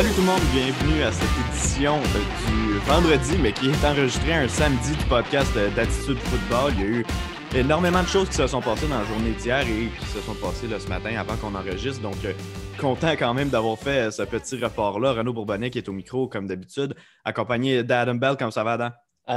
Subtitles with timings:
[0.00, 4.32] Salut tout le monde, bienvenue à cette édition euh, du vendredi, mais qui est enregistrée
[4.32, 6.72] un samedi du podcast euh, d'Attitude Football.
[6.76, 7.06] Il y a eu
[7.54, 10.32] énormément de choses qui se sont passées dans la journée d'hier et qui se sont
[10.36, 12.00] passées ce matin avant qu'on enregistre.
[12.00, 12.32] Donc, euh,
[12.80, 15.12] content quand même d'avoir fait ce petit report-là.
[15.12, 16.94] Renaud Bourbonnet qui est au micro, comme d'habitude,
[17.26, 18.38] accompagné d'Adam Bell.
[18.38, 18.90] Comme ça va, Adam?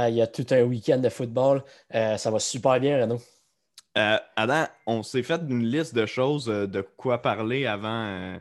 [0.08, 1.62] il y a tout un week-end de football.
[1.92, 3.20] ça va super bien, Renaud.
[3.94, 8.38] Adam, on s'est fait une liste de choses de quoi parler avant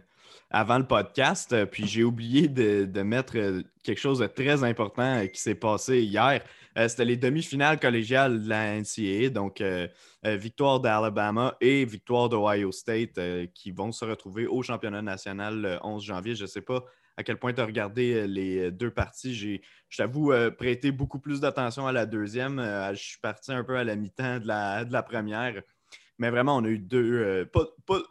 [0.54, 1.52] avant le podcast.
[1.52, 5.56] Euh, puis j'ai oublié de, mettre euh, quelque chose de très important euh, qui s'est
[5.56, 6.42] passé hier.
[6.88, 9.64] C'était les demi-finales collégiales de la NCAA, donc
[10.24, 13.20] victoire d'Alabama et victoire d'Ohio State
[13.54, 16.34] qui vont se retrouver au championnat national le 11 janvier.
[16.34, 16.84] Je ne sais pas
[17.16, 19.36] à quel point tu as regardé les deux parties.
[19.36, 22.60] J'ai, je t'avoue, prêté beaucoup plus d'attention à la deuxième.
[22.92, 25.62] je suis parti un peu à la mi-temps de la, de la première.
[26.18, 28.02] Mais vraiment, on a eu deux, pas, pas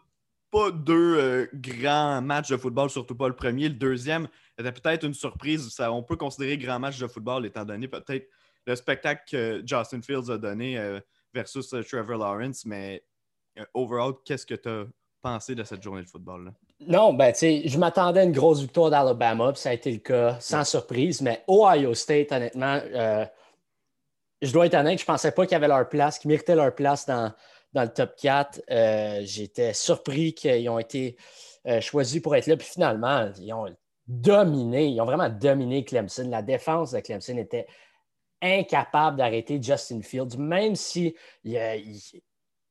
[0.72, 3.68] deux euh, grands matchs de football, surtout pas le premier.
[3.68, 5.70] Le deuxième était peut-être une surprise.
[5.70, 8.28] Ça, on peut considérer grand match de football étant donné peut-être
[8.66, 11.00] le spectacle que Justin Fields a donné euh,
[11.32, 12.64] versus euh, Trevor Lawrence.
[12.66, 13.02] Mais
[13.74, 14.84] overall, qu'est-ce que tu as
[15.22, 16.52] pensé de cette journée de football-là?
[16.80, 19.98] Non, ben, tu sais, je m'attendais à une grosse victoire d'Alabama, ça a été le
[19.98, 21.22] cas, sans surprise.
[21.22, 22.80] Mais Ohio State, honnêtement,
[24.42, 26.74] je dois être honnête, je ne pensais pas qu'ils avaient leur place, qu'ils méritaient leur
[26.74, 27.32] place dans,
[27.72, 28.62] dans le top 4.
[28.70, 31.16] Euh, j'étais surpris qu'ils ont été
[31.66, 32.56] euh, choisis pour être là.
[32.56, 33.66] Puis finalement, ils ont
[34.06, 36.28] dominé, ils ont vraiment dominé Clemson.
[36.28, 37.66] La défense de Clemson était
[38.40, 41.14] incapable d'arrêter Justin Fields, même si
[41.44, 41.76] il a,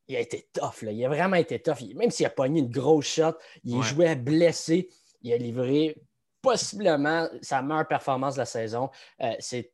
[0.08, 0.84] été tough.
[0.84, 1.82] Il a vraiment été tough.
[1.96, 4.90] Même s'il a pogné une grosse shot, il jouait blessé.
[5.22, 5.96] Il a livré
[6.42, 8.90] possiblement sa meilleure performance de la saison.
[9.22, 9.72] Euh, c'est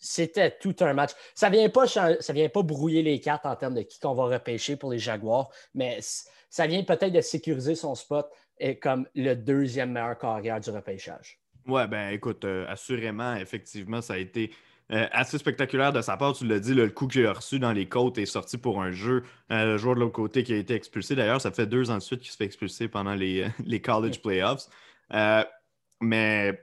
[0.00, 1.10] c'était tout un match.
[1.34, 4.24] Ça ne vient, pas vient pas brouiller les cartes en termes de qui qu'on va
[4.24, 6.00] repêcher pour les Jaguars, mais
[6.48, 8.28] ça vient peut-être de sécuriser son spot
[8.58, 11.38] et comme le deuxième meilleur carrière du repêchage.
[11.66, 14.50] Ouais, ben écoute, euh, assurément, effectivement, ça a été
[14.90, 16.32] euh, assez spectaculaire de sa part.
[16.34, 18.90] Tu l'as dit, le coup que j'ai reçu dans les côtes est sorti pour un
[18.90, 19.22] jeu.
[19.52, 21.14] Euh, le joueur de l'autre côté qui a été expulsé.
[21.14, 24.20] D'ailleurs, ça fait deux ans de suite qu'il se fait expulser pendant les, les college
[24.20, 24.66] playoffs.
[26.00, 26.58] mais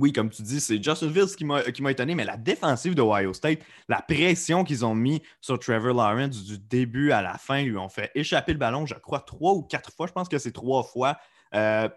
[0.00, 3.32] oui, comme tu dis, c'est Justin Fields qui m'a étonné, mais la défensive de Ohio
[3.32, 7.76] State, la pression qu'ils ont mis sur Trevor Lawrence du début à la fin, lui
[7.76, 10.06] ont fait échapper le ballon, je crois, trois ou quatre fois.
[10.06, 11.18] Je pense que c'est trois fois.
[11.54, 11.88] Euh,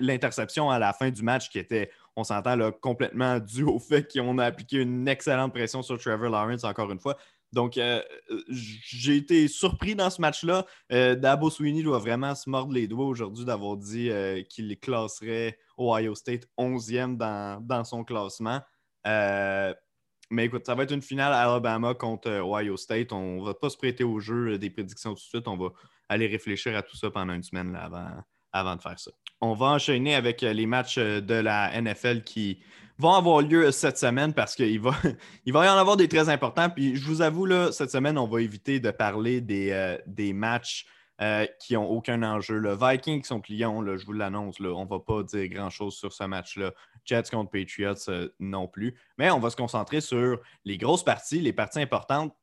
[0.00, 4.38] l'interception à la fin du match qui était, on s'entend, complètement dû au fait qu'on
[4.38, 7.16] a appliqué une excellente pression sur Trevor Lawrence encore une fois.
[7.52, 8.02] Donc, euh,
[8.50, 10.66] j'ai été surpris dans ce match-là.
[10.92, 14.10] Euh, Dabo Sweeney doit vraiment se mordre les doigts aujourd'hui d'avoir dit
[14.50, 18.60] qu'il classerait Ohio State 11e dans, son classement.
[19.04, 23.12] mais écoute, ça va être une finale Alabama contre Ohio State.
[23.12, 25.48] On ne va pas se prêter au jeu des prédictions tout de suite.
[25.48, 25.68] On va
[26.08, 28.10] aller réfléchir à tout ça pendant une semaine avant,
[28.52, 29.10] avant de faire ça.
[29.40, 32.60] On va enchaîner avec les matchs de la NFL qui
[32.98, 34.94] vont avoir lieu cette semaine parce qu'il va,
[35.46, 36.68] il va y en avoir des très importants.
[36.70, 40.32] Puis je vous avoue, là, cette semaine, on va éviter de parler des, euh, des
[40.32, 40.86] matchs
[41.20, 42.58] euh, qui n'ont aucun enjeu.
[42.58, 46.24] Le Vikings sont clients, je vous l'annonce, on ne va pas dire grand-chose sur ce
[46.24, 46.72] match-là.
[47.04, 48.96] Jets contre Patriots euh, non plus.
[49.16, 52.34] Mais on va se concentrer sur les grosses parties, les parties importantes,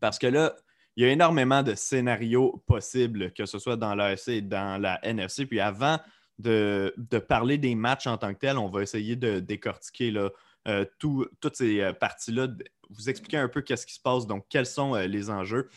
[0.00, 0.54] parce que là,
[0.96, 4.98] il y a énormément de scénarios possibles, que ce soit dans l'AFC et dans la
[5.04, 5.44] NFC.
[5.44, 5.98] Puis avant
[6.38, 8.58] de, parler des matchs en tant que tels.
[8.58, 10.30] On va essayer de décortiquer là,
[10.68, 12.48] euh, toutes ces euh, parties-là,
[12.90, 15.68] vous expliquer un peu qu'est-ce qui se passe, donc quels sont euh, les enjeux.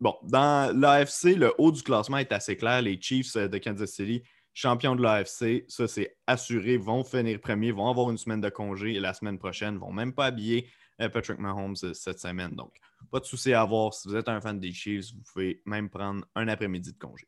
[0.00, 2.82] Bon, dans l'AFC, le haut du classement est assez clair.
[2.82, 4.22] Les Chiefs de Kansas City,
[4.52, 8.94] champions de l'AFC, ça c'est assuré, vont finir premiers, vont avoir une semaine de congé
[8.94, 10.68] et la semaine prochaine, vont même pas habiller
[11.08, 12.54] Patrick Mahomes cette semaine.
[12.54, 12.76] Donc,
[13.10, 13.94] pas de souci à avoir.
[13.94, 17.26] Si vous êtes un fan des Chiefs, vous pouvez même prendre un après-midi de congé.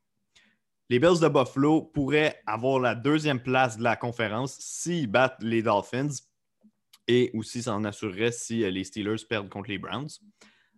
[0.90, 5.62] Les Bills de Buffalo pourraient avoir la deuxième place de la conférence s'ils battent les
[5.62, 6.10] Dolphins
[7.08, 10.10] et aussi s'en assurerait si euh, les Steelers perdent contre les Browns.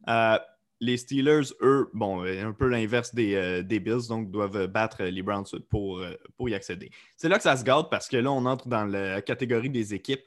[0.08, 0.38] Euh,
[0.80, 5.46] les Steelers, eux, bon, un peu l'inverse euh, des, Bills, donc doivent battre les Browns
[5.70, 6.04] pour,
[6.36, 6.90] pour y accéder.
[7.16, 9.94] C'est là que ça se gâte parce que là, on entre dans la catégorie des
[9.94, 10.24] équipes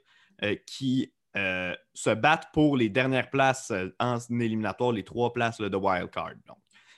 [0.65, 6.33] qui se battent pour les dernières places en éliminatoire, les trois places de wild card.
[6.47, 6.57] Donc,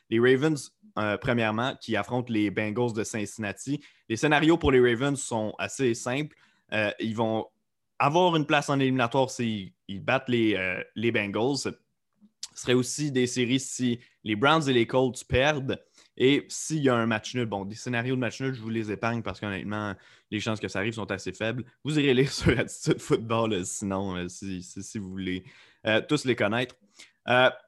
[0.09, 3.81] les Ravens euh, premièrement, qui affrontent les Bengals de Cincinnati.
[4.09, 6.35] Les scénarios pour les Ravens sont assez simples.
[6.73, 7.47] Euh, ils vont
[7.99, 11.73] avoir une place en éliminatoire s'ils battent les, euh, les Bengals.
[12.59, 15.81] Ce serait aussi des séries si les Browns et les Colts perdent.
[16.17, 18.69] Et s'il y a un match nul, bon, des scénarios de match nul, je vous
[18.69, 19.95] les épargne parce qu'honnêtement,
[20.29, 21.63] les chances que ça arrive sont assez faibles.
[21.85, 24.61] Vous irez lire sur Attitude Football sinon, si,
[24.95, 25.45] vous voulez
[26.09, 26.75] tous les connaître.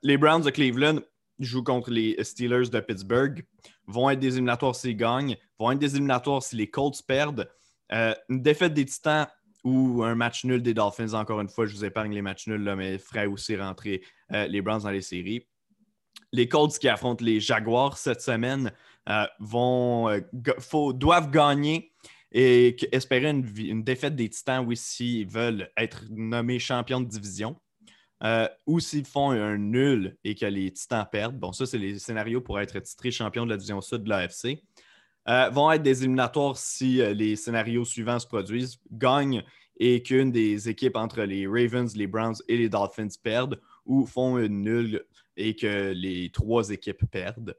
[0.03, 0.99] les Browns de Cleveland,
[1.39, 3.45] jouent contre les Steelers de Pittsburgh,
[3.87, 7.49] vont être des éliminatoires s'ils gagnent, vont être des éliminatoires si les Colts perdent.
[7.89, 9.27] une défaite des Titans
[9.63, 12.73] ou un match nul des Dolphins, encore une fois, je vous épargne les matchs nuls,
[12.75, 15.47] mais ferait aussi rentrer les Browns dans les séries.
[16.31, 18.71] Les Colts qui affrontent les Jaguars cette semaine
[19.39, 20.09] vont,
[20.93, 21.91] doivent gagner
[22.31, 27.57] et espérer une, défaite des Titans, oui, s'ils veulent être nommés champions de division.
[28.23, 31.97] Euh, ou s'ils font un nul et que les Titans perdent, bon, ça, c'est les
[31.97, 34.61] scénarios pour être titré champion de la division sud de l'AFC,
[35.27, 39.43] euh, vont être des éliminatoires si euh, les scénarios suivants se produisent, gagnent
[39.77, 44.37] et qu'une des équipes entre les Ravens, les Browns et les Dolphins perdent, ou font
[44.37, 45.03] un nul
[45.37, 47.55] et que les trois équipes perdent.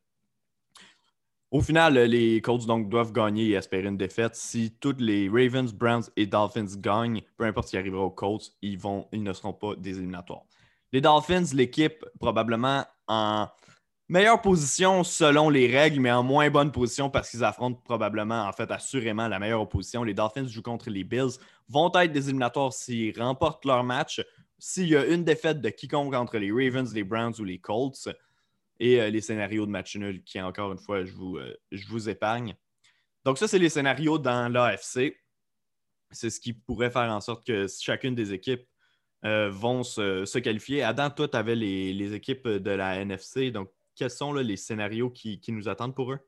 [1.51, 4.35] Au final, les Colts donc, doivent gagner et espérer une défaite.
[4.37, 8.53] Si toutes les Ravens, Browns et Dolphins gagnent, peu importe ce qui arrivera aux Colts,
[8.63, 8.79] ils,
[9.13, 10.45] ils ne seront pas des éliminatoires.
[10.93, 13.49] Les Dolphins, l'équipe probablement en
[14.13, 18.53] meilleure position selon les règles, mais en moins bonne position parce qu'ils affrontent probablement, en
[18.53, 20.05] fait, assurément la meilleure opposition.
[20.05, 21.39] Les Dolphins jouent contre les Bills,
[21.69, 24.23] vont être des éliminatoires s'ils remportent leur match.
[24.59, 28.09] S'il y a une défaite de quiconque entre les Ravens, les Browns ou les Colts,
[28.79, 31.89] et euh, les scénarios de match nul qui, encore une fois, je vous, euh, je
[31.89, 32.55] vous épargne.
[33.25, 35.17] Donc, ça, c'est les scénarios dans l'AFC.
[36.11, 38.67] C'est ce qui pourrait faire en sorte que chacune des équipes
[39.25, 40.83] euh, vont se, qualifier.
[40.83, 43.51] Adam, toi, tu avais les, équipes de la NFC.
[43.51, 46.19] Donc, quels sont les scénarios qui, nous attendent pour eux?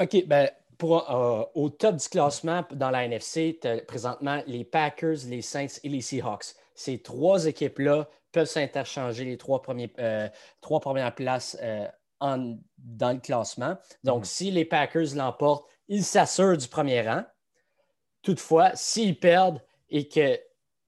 [0.00, 0.26] OK.
[0.26, 1.08] Ben, pour,
[1.54, 6.00] au top du classement dans la NFC, as présentement les Packers, les Saints et les
[6.00, 6.54] Seahawks.
[6.74, 9.92] Ces trois équipes-là peuvent s'interchanger les trois, premiers,
[10.60, 11.56] trois premières places
[12.20, 13.76] dans le classement.
[14.02, 14.24] Donc, mhm.
[14.24, 17.24] si les Packers l'emportent, ils s'assurent du premier rang.
[18.22, 19.60] Toutefois, s'ils perdent
[19.90, 20.40] et que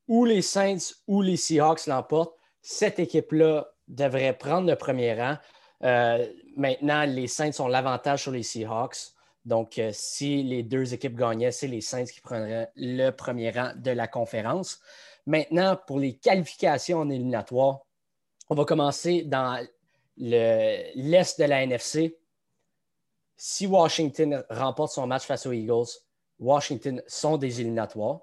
[0.09, 5.37] ou les Saints ou les Seahawks l'emportent, cette équipe-là devrait prendre le premier rang.
[5.83, 6.27] Euh,
[6.57, 9.13] maintenant, les Saints ont l'avantage sur les Seahawks.
[9.45, 13.73] Donc, euh, si les deux équipes gagnaient, c'est les Saints qui prendraient le premier rang
[13.77, 14.81] de la conférence.
[15.27, 17.81] Maintenant, pour les qualifications en éliminatoire,
[18.49, 19.65] on va commencer dans
[20.17, 22.17] l'Est de la NFC,
[23.37, 25.89] si Washington remporte son match face aux Eagles,
[26.39, 28.21] Washington sont des éliminatoires.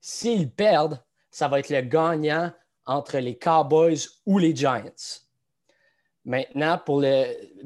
[0.00, 2.52] S'ils perdent, ça va être le gagnant
[2.84, 5.23] entre les Cowboys ou les Giants.
[6.24, 7.04] Maintenant, pour,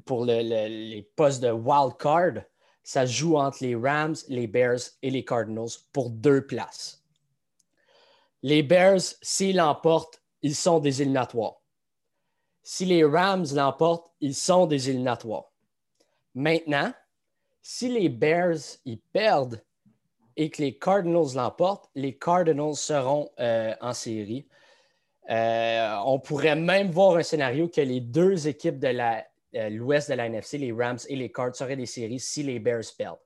[0.04, 2.42] pour les postes de wild card,
[2.82, 7.04] ça joue entre les Rams, les Bears et les Cardinals pour deux places.
[8.42, 11.60] Les Bears, s'ils l'emportent, ils sont des éliminatoires.
[12.62, 15.52] Si les Rams l'emportent, ils sont des éliminatoires.
[16.34, 16.92] Maintenant,
[17.60, 18.78] si les Bears
[19.12, 19.62] perdent
[20.36, 24.46] et que les Cardinals l'emportent, les Cardinals seront euh, en série.
[25.30, 30.14] Euh, on pourrait même voir un scénario que les deux équipes de euh, l'ouest de
[30.14, 33.18] la NFC, les Rams et les Cards, seraient des séries si les Bears perdent.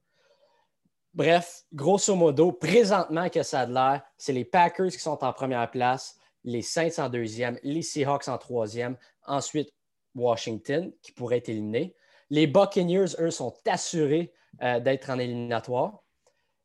[1.14, 5.32] Bref, grosso modo, présentement que ça a de l'air, c'est les Packers qui sont en
[5.32, 8.96] première place, les Saints en deuxième, les Seahawks en troisième,
[9.26, 9.70] ensuite
[10.14, 11.94] Washington qui pourrait être éliminé.
[12.30, 14.32] Les Buccaneers, eux, sont assurés
[14.62, 16.02] euh, d'être en éliminatoire.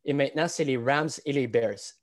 [0.05, 1.95] Et maintenant, c'est les Rams et les Bears.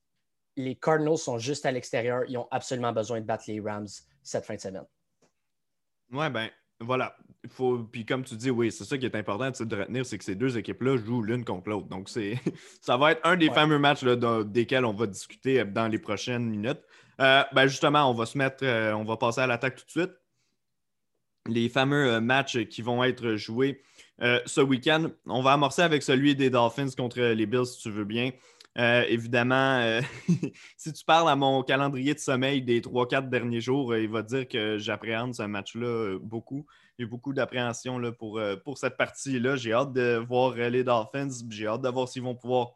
[0.56, 2.22] Les Cardinals sont juste à l'extérieur.
[2.28, 3.88] Ils ont absolument besoin de battre les Rams
[4.22, 4.86] cette fin de semaine.
[6.12, 6.48] Ouais, ben
[6.80, 7.16] voilà.
[7.48, 7.78] Faut...
[7.78, 10.34] Puis comme tu dis, oui, c'est ça qui est important de retenir, c'est que ces
[10.34, 11.88] deux équipes-là jouent l'une contre l'autre.
[11.88, 12.38] Donc, c'est
[12.80, 16.48] ça va être un des fameux matchs là, desquels on va discuter dans les prochaines
[16.48, 16.80] minutes.
[17.20, 19.90] Euh, ben justement, on va se mettre, euh, on va passer à l'attaque tout de
[19.90, 20.12] suite.
[21.46, 23.82] Les fameux euh, matchs qui vont être joués
[24.46, 25.10] ce week-end.
[25.26, 28.30] On va amorcer avec celui des Dolphins contre les Bills, si tu veux bien.
[28.76, 30.00] Évidemment,
[30.76, 34.48] si tu parles à mon calendrier de sommeil des 3-4 derniers jours, il va dire
[34.48, 36.66] que j'appréhende ce match-là beaucoup.
[37.00, 39.56] A beaucoup d'appréhension pour, pour cette partie-là.
[39.56, 41.28] J'ai hâte de voir les Dolphins.
[41.50, 42.74] J'ai hâte de voir s'ils vont pouvoir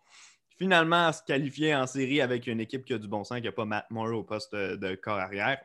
[0.58, 3.52] finalement se qualifier en série avec une équipe qui a du bon sens, qui n'a
[3.52, 5.58] pas Matt Moore au poste de, corps arrière.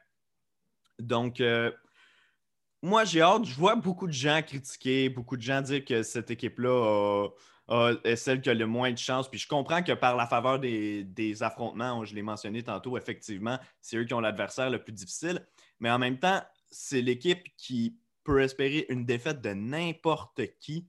[0.99, 1.71] Donc, euh,
[2.83, 3.45] moi, j'ai hâte.
[3.45, 7.27] Je vois beaucoup de gens critiquer, beaucoup de gens dire que cette équipe-là
[8.03, 9.29] est celle qui a le moins de chance.
[9.29, 13.97] Puis je comprends que par la faveur des, affrontements, je l'ai mentionné tantôt, effectivement, c'est
[13.97, 15.45] eux qui ont l'adversaire le plus difficile.
[15.79, 20.87] Mais en même temps, c'est l'équipe qui peut espérer une défaite de n'importe qui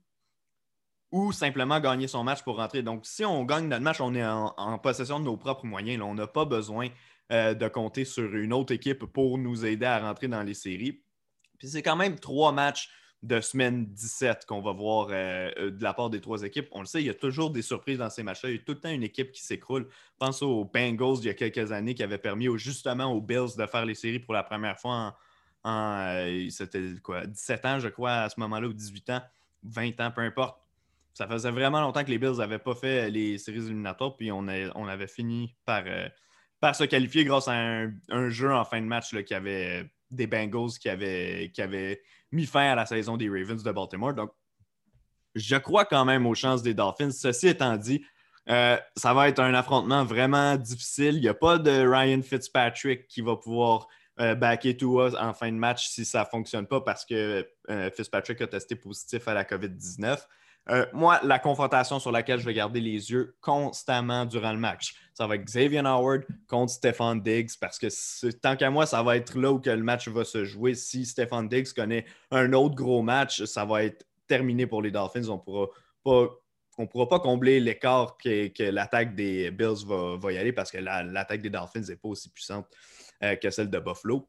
[1.11, 2.83] ou simplement gagner son match pour rentrer.
[2.83, 6.01] Donc, si on gagne notre match, on est en, possession de nos propres moyens.
[6.03, 6.89] on n'a pas besoin
[7.31, 11.03] euh, de compter sur une autre équipe pour nous aider à rentrer dans les séries.
[11.57, 12.89] Puis c'est quand même trois matchs
[13.25, 16.67] de semaine 17 qu'on va voir euh, euh, de la part des trois équipes.
[16.71, 18.49] On le sait, il y a toujours des surprises dans ces matchs-là.
[18.49, 19.87] Il y a tout le temps une équipe qui s'écroule.
[20.19, 23.65] Pense aux Bengals il y a quelques années qui avaient permis justement aux Bills de
[23.65, 25.17] faire les séries pour la première fois
[25.63, 29.21] en, c'était quoi, 17 ans, je crois, à ce moment-là, ou 18 ans,
[29.63, 30.59] 20 ans, peu importe
[31.15, 34.47] ça faisait vraiment longtemps que les Bills n'avaient pas fait les séries éliminatoires, puis on,
[34.47, 36.09] avait fini par, euh,
[36.73, 40.71] se qualifier grâce à un, jeu en fin de match là, qui avait des Bengals
[40.79, 41.61] qui avaient, qui
[42.31, 44.13] mis fin à la saison des Ravens de Baltimore.
[44.13, 44.31] Donc,
[45.33, 47.11] je crois quand même aux chances des Dolphins.
[47.11, 48.05] Ceci étant dit,
[48.49, 51.15] euh, ça va être un affrontement vraiment difficile.
[51.15, 53.87] Il n'y a pas de Ryan Fitzpatrick qui va pouvoir
[54.19, 57.45] euh, backer Tua en fin de match si ça ne fonctionne pas parce que
[57.95, 60.19] Fitzpatrick a testé positif à la COVID-19.
[60.69, 64.95] Euh, moi, la confrontation sur laquelle je vais garder les yeux constamment durant le match,
[65.13, 69.15] ça va être Xavier Howard contre Stefan Diggs parce que tant qu'à moi, ça va
[69.15, 70.73] être là où que le match va se jouer.
[70.73, 75.29] Si Stefan Diggs connaît un autre gros match, ça va être terminé pour les Dolphins.
[75.29, 75.67] On pourra
[76.03, 76.29] pas
[76.87, 81.49] pourra pas combler l'écart que, l'attaque des Bills va, y aller parce que l'attaque des
[81.49, 82.67] Dolphins n'est pas aussi puissante
[83.23, 84.27] euh, que celle de Buffalo.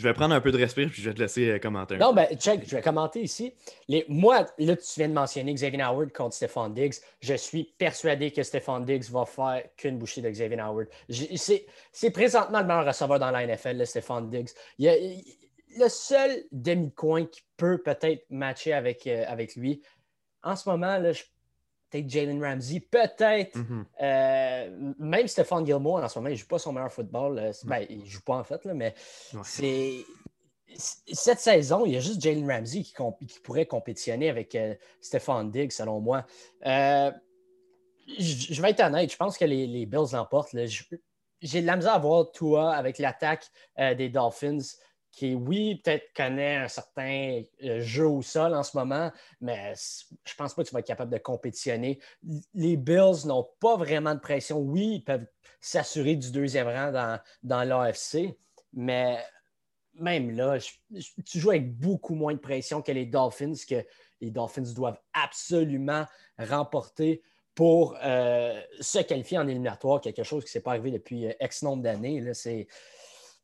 [0.00, 1.98] Je vais prendre un peu de respire puis je vais te laisser euh, commenter.
[1.98, 3.52] Non, ben, check, je vais commenter ici.
[3.86, 6.94] Les, moi, là, tu viens de mentionner Xavier Howard contre Stephon Diggs.
[7.20, 10.86] Je suis persuadé que Stephon Diggs va faire qu'une bouchée de Xavier Howard.
[11.10, 14.48] C'est présentement le meilleur receveur dans la NFL, le Stephon Diggs.
[14.78, 14.94] Il y a,
[15.78, 19.82] le seul demi-coin qui peut peut-être matcher avec, euh, avec lui,
[20.42, 21.24] en ce moment, là, je
[21.90, 23.84] peut-être Jalen Ramsey, peut-être mhm.
[24.00, 27.38] euh, même Stephon Gilmore en ce moment, il ne joue pas son meilleur football.
[27.38, 28.94] Euh, ben, il ne joue pas en fait, là, mais
[29.44, 30.04] c'est.
[30.76, 32.94] Cette saison, il y a juste Jalen Ramsey qui,
[33.42, 36.24] pourrait compétitionner avec euh, Stephon Diggs, selon moi.
[36.62, 37.12] je
[38.62, 40.54] vais être honnête, je pense que les, Bills l'emportent.
[41.42, 44.60] J'ai de la misère à voir toi avec l'attaque des Dolphins
[45.12, 49.74] qui, oui, peut-être connaît un certain euh, jeu au sol en ce moment, mais
[50.24, 51.98] je pense pas que tu vas être capable de compétitionner.
[52.54, 54.58] Les Bills n'ont pas vraiment de pression.
[54.58, 55.26] Oui, ils peuvent
[55.60, 58.36] s'assurer du deuxième rang dans, dans l'AFC,
[58.72, 59.18] mais
[59.94, 60.58] même là,
[61.26, 63.84] tu joues avec beaucoup moins de pression que les Dolphins, que
[64.20, 66.06] les Dolphins doivent absolument
[66.38, 67.22] remporter
[67.54, 71.32] pour euh, se qualifier en éliminatoire, quelque chose qui ne s'est pas arrivé depuis euh,
[71.40, 72.32] X nombre d'années.
[72.32, 72.68] C'est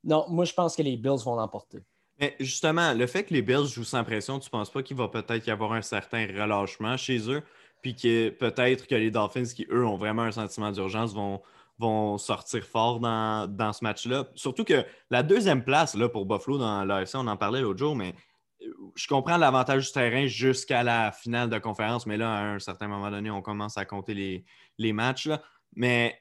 [0.07, 1.81] non, moi, je pense que les Bills vont l'emporter.
[2.19, 4.97] Mais justement, le fait que les Bills jouent sans pression, tu ne penses pas qu'il
[4.97, 7.43] va peut-être y avoir un certain relâchement chez eux,
[7.83, 11.43] puis que peut-être que les Dolphins, qui eux ont vraiment un sentiment d'urgence, vont,
[11.79, 14.29] vont sortir fort dans, ce match-là?
[14.35, 17.95] Surtout que la deuxième place là, pour Buffalo dans l'AFC, on en parlait l'autre jour,
[17.95, 18.15] mais
[18.63, 22.59] euh, je comprends l'avantage du terrain jusqu'à la finale de conférence, mais là, à un
[22.61, 24.45] certain moment donné, on commence à compter les,
[24.79, 25.29] les matchs.
[25.75, 26.19] Mais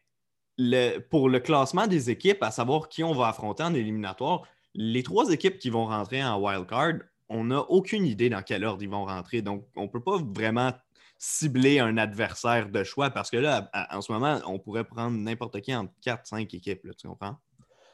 [1.09, 4.43] pour le classement des équipes, à savoir qui on va affronter en éliminatoire,
[4.73, 6.93] les trois équipes qui vont rentrer en wild card,
[7.29, 9.41] on n'a aucune idée dans quel ordre ils vont rentrer.
[9.41, 10.73] Donc, on ne peut pas vraiment
[11.17, 15.61] cibler un adversaire de choix parce que là, en ce moment, on pourrait prendre n'importe
[15.61, 17.37] qui entre 4-5 équipes, tu comprends?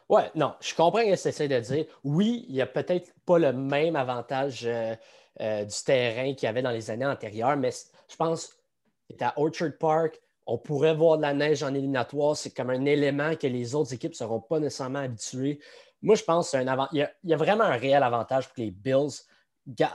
[0.09, 1.85] Oui, non, je comprends ce que tu essaies de dire.
[2.03, 4.93] Oui, il n'y a peut-être pas le même avantage euh,
[5.39, 7.71] euh, du terrain qu'il y avait dans les années antérieures, mais
[8.09, 12.36] je pense que à Orchard Park, on pourrait voir de la neige en éliminatoire.
[12.36, 15.60] C'est comme un élément que les autres équipes ne seront pas nécessairement habituées.
[16.01, 19.12] Moi, je pense qu'il y, a vraiment un réel avantage pour que les Bills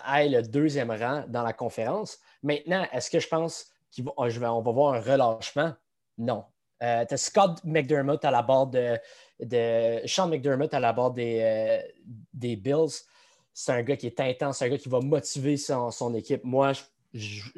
[0.04, 2.18] aillent le deuxième rang dans la conférence.
[2.42, 5.72] Maintenant, est-ce que je pense qu'on va, on va voir un relâchement?
[6.16, 6.44] Non.
[6.82, 11.40] Euh, tu as Scott McDermott à la barre de, Sean McDermott à la barre des,
[11.42, 11.82] euh,
[12.32, 13.02] des Bills.
[13.52, 16.44] C'est un gars qui est intense, c'est un gars qui va motiver son, équipe.
[16.44, 16.72] Moi,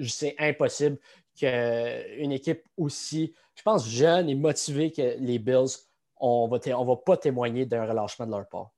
[0.06, 0.98] c'est impossible
[1.38, 5.76] qu'une équipe aussi, je pense, jeune et motivée que les Bills,
[6.16, 8.70] on va, va pas témoigner d'un relâchement de leur part.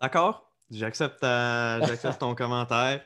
[0.00, 1.20] D'accord, j'accepte,
[2.18, 3.02] ton commentaire.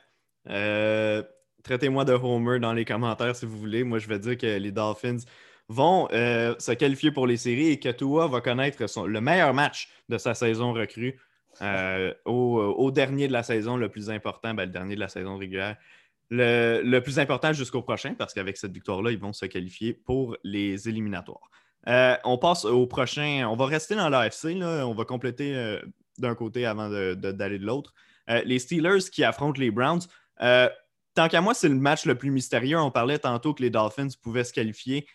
[0.49, 1.23] Euh,
[1.63, 3.85] traitez-moi de Homer dans les commentaires si vous voulez.
[3.85, 5.25] Moi, je vais dire que les Dolphins
[5.69, 9.89] vont euh, se qualifier pour les séries et que Tua va connaître le meilleur match
[10.09, 11.19] de sa saison recrue
[11.63, 15.37] euh, au, dernier de la saison, le plus important, ben, le dernier de la saison
[15.37, 15.77] régulière
[16.35, 20.89] le, plus important jusqu'au prochain, parce qu'avec cette victoire-là, ils vont se qualifier pour les
[20.89, 21.51] éliminatoires.
[21.89, 23.47] Euh, on passe au prochain.
[23.49, 24.57] On va rester dans l'AFC.
[24.63, 25.81] On va compléter euh,
[26.19, 27.93] d'un côté avant d'aller de, l'autre.
[28.31, 30.03] Euh, les Steelers qui affrontent les Browns.
[30.39, 32.79] tant qu'à moi, c'est le match le plus mystérieux.
[32.79, 35.07] On parlait tantôt que les Dolphins pouvaient se qualifier,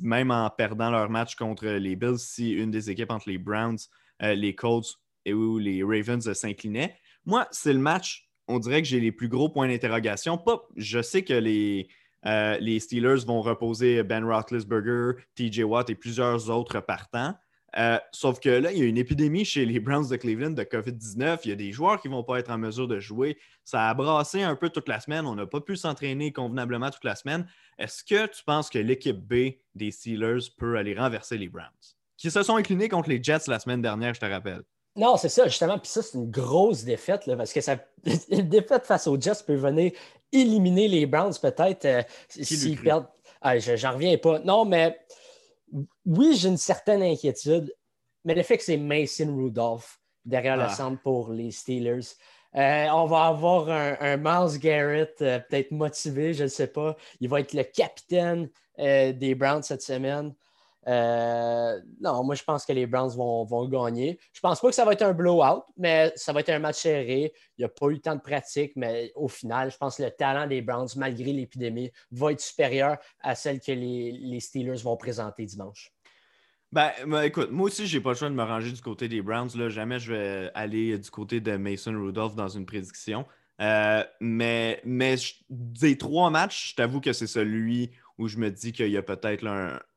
[0.00, 3.78] même en perdant leur match contre les Bills, si une des équipes entre les Browns,
[4.20, 6.96] les Colts et ou les Ravens s'inclinait.
[7.24, 10.42] Moi, c'est le match on dirait que j'ai les plus gros points d'interrogation.
[10.76, 11.88] je sais que les,
[12.26, 17.34] euh, Steelers vont reposer Ben Roethlisberger, TJ Watt et plusieurs autres partants.
[17.78, 20.62] Euh, sauf que là, il y a une épidémie chez les Browns de Cleveland de
[20.62, 21.40] COVID-19.
[21.44, 23.38] Il y a des joueurs qui ne vont pas être en mesure de jouer.
[23.64, 25.26] Ça a brassé un peu toute la semaine.
[25.26, 27.46] On n'a pas pu s'entraîner convenablement toute la semaine.
[27.78, 31.70] Est-ce que tu penses que l'équipe B des Steelers peut aller renverser les Browns?
[32.18, 34.62] Qui se sont inclinés contre les Jets la semaine dernière, je te rappelle.
[34.94, 35.78] Non, c'est ça, justement.
[35.78, 37.78] Puis ça, c'est une grosse défaite, parce que ça,
[38.30, 39.92] une défaite face aux Jets peut venir
[40.32, 43.08] éliminer les Browns, peut-être, euh, s'ils perdent.
[43.40, 44.38] Ah, j'en reviens pas.
[44.40, 44.98] Non, mais
[46.04, 47.74] oui, j'ai une certaine inquiétude,
[48.24, 50.68] mais le fait que c'est Mason Rudolph derrière le ah.
[50.68, 52.14] centre pour les Steelers.
[52.54, 56.96] Euh, on va avoir un, Miles Garrett euh, peut-être motivé, je ne sais pas.
[57.20, 60.34] Il va être le capitaine des Browns cette semaine.
[60.88, 64.18] Euh, non, moi, je pense que les Browns vont, vont, gagner.
[64.32, 66.80] Je pense pas que ça va être un blowout, mais ça va être un match
[66.80, 67.32] serré.
[67.56, 70.10] Il n'y a pas eu temps de pratique, mais au final, je pense que le
[70.10, 75.44] talent des Browns, malgré l'épidémie, va être supérieur à celle que les, Steelers vont présenter
[75.44, 75.92] dimanche.
[76.72, 79.22] Ben, ben, écoute, moi aussi, j'ai pas le choix de me ranger du côté des
[79.22, 79.50] Browns.
[79.54, 79.68] Là.
[79.68, 83.26] Jamais je vais aller du côté de Mason Rudolph dans une prédiction.
[83.62, 85.14] Euh, mais, mais
[85.48, 89.02] des trois matchs, je t'avoue que c'est celui où je me dis qu'il y a
[89.02, 89.44] peut-être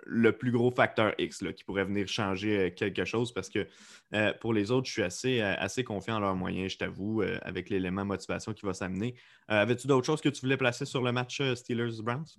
[0.05, 3.67] le plus gros facteur X qui pourrait venir changer euh, quelque chose parce que
[4.13, 8.05] euh, pour les autres, je suis assez, confiant en leurs moyens, je t'avoue, avec l'élément
[8.05, 9.15] motivation qui va s'amener.
[9.47, 12.37] Avais-tu d'autres choses que tu voulais placer sur le match Steelers-Browns?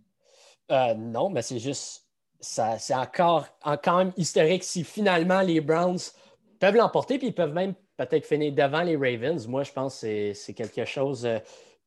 [0.97, 2.05] non, mais c'est juste.
[2.39, 3.49] C'est encore,
[3.83, 5.99] quand même historique si finalement les Browns
[6.61, 9.47] peuvent l'emporter, puis ils peuvent même peut-être finir devant les Ravens.
[9.47, 11.27] Moi, je pense que c'est quelque chose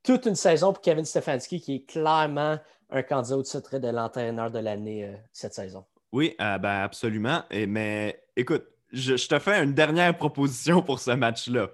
[0.03, 2.57] toute une saison pour Kevin Stefanski qui est clairement
[2.89, 5.85] un candidat au titre de l'entraîneur de l'année euh, cette saison.
[6.11, 7.43] Oui, euh, ben absolument.
[7.51, 11.69] mais écoute, je, te fais une dernière proposition pour ce match-là.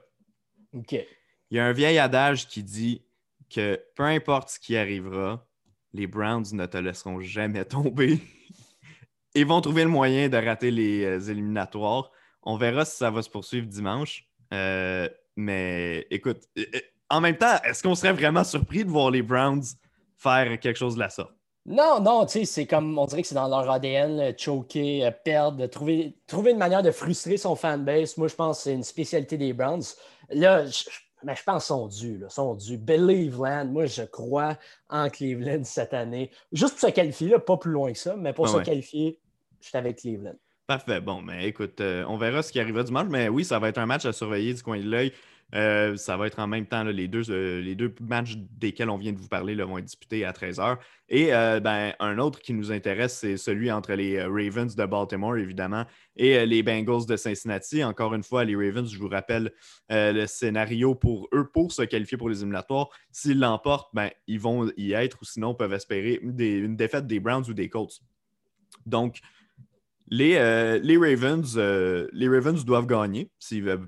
[0.73, 0.91] OK.
[0.91, 3.01] Il y a un vieil adage qui dit
[3.49, 5.47] que peu importe ce qui arrivera,
[5.93, 8.19] les Browns ne te laisseront jamais tomber.
[9.35, 12.11] Ils vont trouver le moyen de rater les euh, éliminatoires.
[12.45, 14.25] On verra si ça va se poursuivre dimanche.
[14.51, 16.43] mais écoute,
[17.09, 19.63] en même temps, est-ce qu'on serait vraiment surpris de voir les Browns
[20.17, 21.33] faire quelque chose de la sorte?
[21.67, 25.11] Non, non, tu sais, c'est comme, on dirait que c'est dans leur ADN, choquer, euh,
[25.11, 28.17] perdre, trouver, trouver une manière de frustrer son fanbase.
[28.17, 29.81] Moi, je pense que c'est une spécialité des Browns.
[30.29, 30.83] Là, je,
[31.23, 32.77] mais je pense qu'ils sont dus, là, sont dus.
[32.77, 36.29] Believe moi, je crois en Cleveland cette année.
[36.51, 39.19] Juste pour se qualifier, pas plus loin que ça, mais pour se qualifier,
[39.59, 40.35] je suis avec Cleveland.
[40.67, 40.99] Parfait.
[40.99, 43.77] Bon, mais écoute, euh, on verra ce qui arrivera dimanche, mais oui, ça va être
[43.77, 45.13] un match à surveiller du coin de l'œil.
[45.53, 48.97] Euh, ça va être en même temps, les, deux, euh, les deux matchs desquels on
[48.97, 50.77] vient de vous parler vont être disputés à 13h.
[51.07, 55.85] Et ben, un autre qui nous intéresse, c'est celui entre les Ravens de Baltimore, évidemment,
[56.15, 57.83] et les Bengals de Cincinnati.
[57.83, 59.51] Encore une fois, les Ravens, je vous rappelle
[59.91, 62.89] le scénario pour eux pour se qualifier pour les éliminatoires.
[63.11, 67.45] S'ils l'emportent, ben, ils vont y être ou sinon peuvent espérer une défaite des Browns
[67.47, 68.01] ou des Colts.
[68.87, 69.21] Donc,
[70.07, 73.31] les, euh, les, Ravens, euh, les Ravens doivent gagner,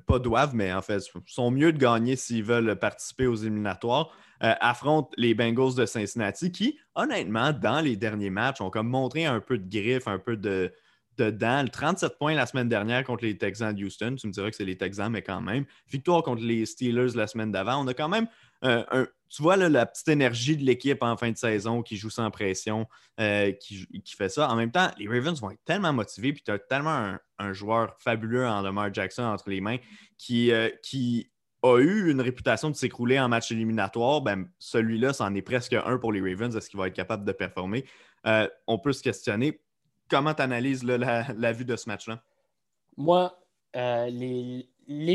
[0.08, 4.10] pas doivent, mais en fait, sont mieux de gagner s'ils veulent participer aux éliminatoires.
[4.43, 9.25] Euh, affrontent les Bengals de Cincinnati qui, honnêtement, dans les derniers matchs, ont comme montré
[9.25, 10.71] un peu de griffe, un peu de,
[11.17, 11.65] de dents.
[11.65, 14.15] 37 points la semaine dernière contre les Texans de Houston.
[14.15, 15.65] Tu me diras que c'est les Texans, mais quand même.
[15.89, 17.84] Victoire contre les Steelers la semaine d'avant.
[17.84, 18.27] On a quand même
[18.62, 22.32] un, tu vois la petite énergie de l'équipe en fin de saison qui joue sans
[22.32, 22.88] pression,
[23.20, 24.50] euh, qui, fait ça.
[24.50, 27.96] En même temps, les Ravens vont être tellement motivés, puis tu as tellement un, joueur
[28.00, 29.78] fabuleux en Lamar Jackson entre les mains
[30.17, 31.30] qui, euh, qui
[31.62, 34.22] a eu une réputation de s'écrouler en match éliminatoire.
[34.22, 36.56] Ben, celui-là, c'en est presque un pour les Ravens.
[36.56, 37.86] Est-ce qu'il va être capable de performer?
[38.26, 39.60] Euh, on peut se questionner.
[40.10, 42.24] Comment tu analyses la, vue de ce match-là?
[42.96, 43.38] Moi,
[43.76, 44.65] les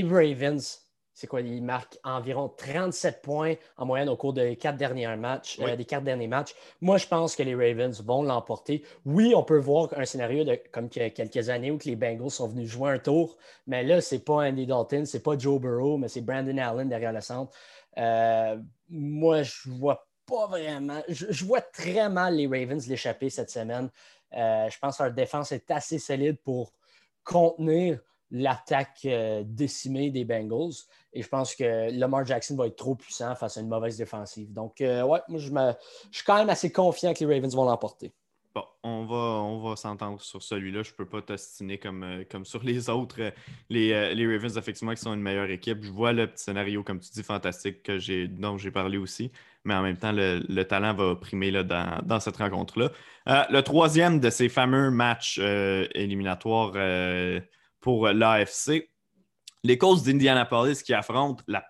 [0.03, 1.43] Ravens c'est quoi?
[1.43, 5.59] Il marque environ 37 points en moyenne au cours des quatre derniers matchs.
[5.61, 6.55] Euh, des quatre derniers matchs.
[6.81, 8.83] Moi, je pense que les Ravens vont l'emporter.
[9.05, 11.97] Oui, on peut voir un scénario de comme il y a quelques années où les
[11.97, 15.61] Bengals sont venus jouer un tour, mais là, c'est pas Andy Dalton, c'est pas Joe
[15.61, 17.53] Burrow, mais c'est Brandon Allen derrière le centre.
[17.99, 18.57] Euh,
[18.89, 21.03] moi, je vois pas vraiment.
[21.09, 23.91] Je, vois très mal les Ravens l'échapper cette semaine.
[24.35, 26.73] Euh, je pense que leur défense est assez solide pour
[27.23, 28.01] contenir
[28.33, 29.07] l'attaque
[29.45, 30.73] décimée des Bengals.
[31.15, 34.53] Et je pense que Lamar Jackson va être trop puissant face à une mauvaise défensive.
[34.53, 35.51] Donc, euh, ouais, moi, je,
[36.11, 38.13] suis quand même assez confiant que les Ravens vont l'emporter.
[38.55, 40.83] Bon, on va, on va s'entendre sur celui-là.
[40.83, 43.17] Je ne peux pas t'ostiner comme, euh, comme sur les autres.
[43.21, 43.31] Euh,
[43.69, 45.83] les, Ravens, effectivement, qui sont une meilleure équipe.
[45.83, 49.31] Je vois le petit scénario, comme tu dis, fantastique que dont j'ai parlé aussi.
[49.65, 52.91] Mais en même temps, le, talent va primer là, dans, cette rencontre-là.
[53.27, 56.73] le troisième de ces fameux matchs éliminatoires
[57.83, 58.89] pour l'AFC,
[59.65, 61.65] les Colts d'Indianapolis qui affrontent la,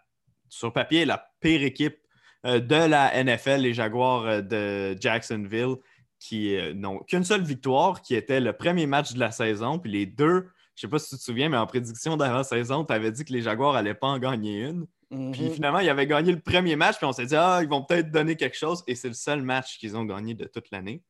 [0.49, 1.99] sur papier la pire équipe
[2.47, 5.77] euh, de la NFL, les Jaguars euh, de Jacksonville,
[6.19, 9.79] qui euh, n'ont qu'une seule victoire, qui était le premier match de la saison.
[9.79, 12.85] Puis les deux, je ne sais pas si tu te souviens, mais en prédiction d'avant-saison,
[12.85, 14.87] tu avais dit que les Jaguars n'allaient pas en gagner une.
[15.11, 15.51] Puis mhm.
[15.51, 18.11] finalement, ils avaient gagné le premier match, puis on s'est dit, ah, ils vont peut-être
[18.11, 18.83] donner quelque chose.
[18.87, 21.03] Et c'est le seul match qu'ils ont gagné de toute l'année.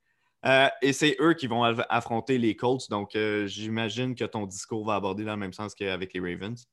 [0.45, 2.89] Et c'est eux qui vont affronter les Colts.
[2.91, 6.67] Donc, j'imagine que ton discours va aborder dans le même sens qu'avec les Ravens.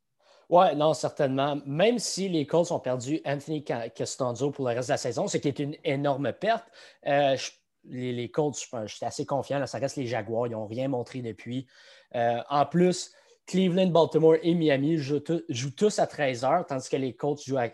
[0.49, 1.62] Oui, non, certainement.
[1.65, 3.63] Même si les Colts ont perdu Anthony
[3.95, 6.65] Costanzo pour le reste de la saison, ce qui est une énorme perte,
[7.05, 7.38] euh,
[7.84, 9.65] les, les, Colts, je, suis assez confiant.
[9.67, 10.47] ça reste les Jaguars.
[10.47, 11.67] Ils n'ont rien montré depuis.
[12.15, 13.13] Euh, en plus,
[13.45, 17.67] Cleveland, Baltimore et Miami jouent, tous à 13h, tandis que les Colts jouent à,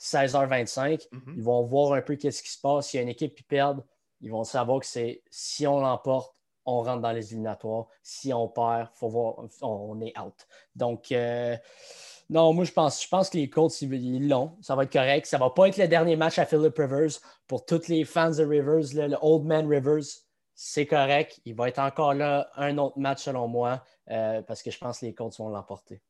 [0.00, 1.06] 16h25.
[1.08, 1.20] Mm-hmm.
[1.36, 2.88] Ils vont voir un peu qu'est-ce qui se passe.
[2.88, 3.80] S'il y a une équipe qui perd,
[4.22, 7.86] ils vont savoir que c'est si on l'emporte, on rentre dans les éliminatoires.
[8.02, 10.46] Si on perd, faut voir, on est out.
[10.76, 11.56] Donc, euh,
[12.30, 14.56] non, moi, je pense, je pense que les Colts, ils l'ont.
[14.60, 15.26] Ça va être correct.
[15.26, 17.10] Ça ne va pas être le dernier match à Philip Rivers.
[17.48, 20.04] Pour tous les fans de Rivers, le Old Man Rivers,
[20.54, 21.40] c'est correct.
[21.44, 25.00] Il va être encore là un autre match, selon moi, euh, parce que je pense
[25.00, 26.00] que les Colts vont l'emporter.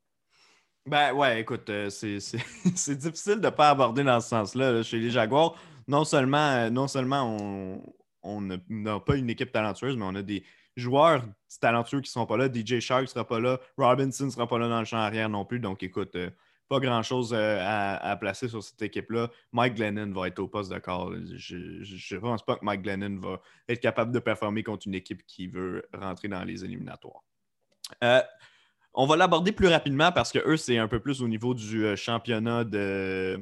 [0.84, 2.18] Ben ouais, écoute, euh, c'est
[2.96, 4.82] difficile de ne pas aborder dans ce sens-là.
[4.82, 5.54] Chez les Jaguars,
[5.86, 7.80] non seulement, non seulement on,
[8.22, 10.44] on n'a pas une équipe talentueuse, mais on a des
[10.76, 11.24] joueurs
[11.60, 12.48] talentueux qui ne sont pas là.
[12.52, 13.60] DJ Shark ne sera pas là.
[13.76, 15.60] Robinson ne sera pas là dans le champ arrière non plus.
[15.60, 16.30] Donc, écoute, euh,
[16.68, 19.30] pas grand-chose euh, à, placer sur cette équipe-là.
[19.52, 21.12] Mike Glennon va être au poste de corps.
[21.36, 25.26] Je ne pense pas que Mike Glennon va être capable de performer contre une équipe
[25.26, 27.22] qui veut rentrer dans les éliminatoires.
[28.02, 28.22] Euh,
[28.94, 31.96] on va l'aborder plus rapidement parce que eux, c'est un peu plus au niveau du
[31.96, 33.40] championnat de,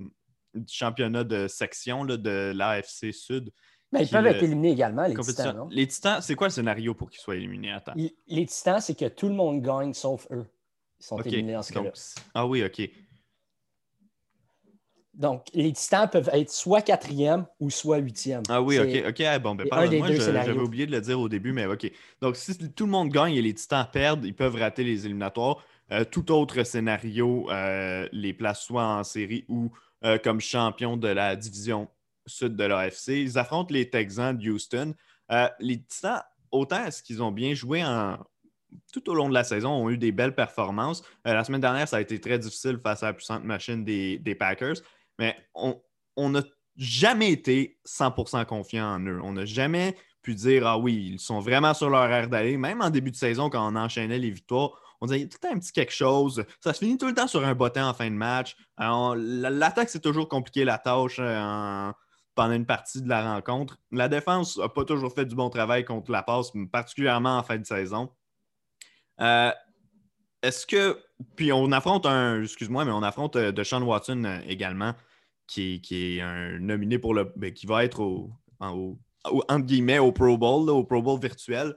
[0.69, 3.53] championnat de section de l'AFC Sud.
[3.93, 5.69] Mais ils peuvent être éliminés également, les Titans, non?
[5.71, 7.73] Les Titans, c'est quoi le scénario pour qu'ils soient éliminés?
[7.73, 7.95] Attends.
[8.29, 10.47] Les, Titans, c'est que tout le monde gagne sauf eux.
[11.01, 11.91] Ils sont éliminés en ce cas-là.
[12.35, 12.89] Ah oui, OK.
[15.13, 18.43] Donc, les Titans peuvent être soit quatrième ou soit huitième.
[18.49, 19.09] Ah oui, OK.
[19.09, 21.91] OK, ah, bon, ben, moi j'avais oublié de le dire au début, mais OK.
[22.21, 25.65] Donc, si tout le monde gagne et les Titans perdent, ils peuvent rater les éliminatoires.
[25.93, 29.73] Euh, tout autre scénario euh, les place soit en série ou
[30.05, 31.89] euh, comme champion de la division
[32.27, 33.09] sud de l'AFC.
[33.09, 34.95] Ils affrontent les Texans de Houston.
[35.33, 38.19] Euh, les Titans, autant est-ce qu'ils ont bien joué en...
[38.93, 41.03] tout au long de la saison, ont eu des belles performances.
[41.27, 44.37] Euh, la semaine dernière, ça a été très difficile face à la puissante machine des,
[44.39, 44.77] Packers,
[45.19, 46.43] mais on n'a
[46.77, 49.21] jamais été 100% confiant en eux.
[49.23, 52.57] On n'a jamais pu dire Ah oui, ils sont vraiment sur leur air d'aller.
[52.57, 55.29] Même en début de saison, quand on enchaînait les victoires, on disait, il y a
[55.29, 56.45] tout un petit quelque chose.
[56.63, 58.57] Ça se finit tout le temps sur un bottin en fin de match.
[58.79, 61.17] L'attaque, c'est toujours compliqué, la tâche.
[61.19, 61.91] Euh,
[62.35, 63.79] pendant une partie de la rencontre.
[63.91, 67.59] La défense n'a pas toujours fait du bon travail contre la passe, particulièrement en fin
[67.59, 68.11] de saison.
[69.21, 69.53] Euh,
[70.43, 70.99] est-ce que.
[71.37, 72.43] Puis on affronte un.
[72.43, 74.95] Excuse-moi, mais on affronte euh, de Sean Watson euh, également,
[75.47, 77.31] qui, est un nominé pour le.
[77.37, 81.77] Ben, qui va être au, entre guillemets au Pro Bowl, au Pro Bowl virtuel.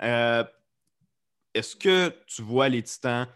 [0.00, 3.26] Est-ce que tu vois les Titans?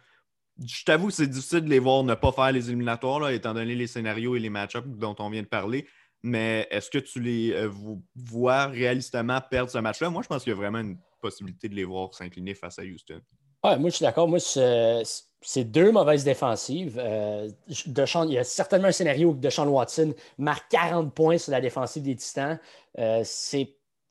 [0.63, 3.87] Je t'avoue, c'est difficile de les voir ne pas faire les éliminatoires, étant donné les
[3.87, 5.89] scénarios et les match-ups dont on vient de parler
[6.23, 7.71] mais est-ce que tu les euh,
[8.15, 10.11] vois réalistement perdre ce match-là?
[10.11, 12.83] Moi, je pense qu'il y a vraiment une possibilité de les voir s'incliner face à
[12.83, 13.21] Houston.
[13.65, 14.29] Ouais, moi, je suis d'accord.
[14.29, 16.99] Moi, c'est deux mauvaises défensives.
[16.99, 21.61] Euh, il y a certainement un scénario où Deshaun Watson marque 40 points sur la
[21.61, 22.59] défensive des Titans.
[22.99, 23.65] Euh, je ne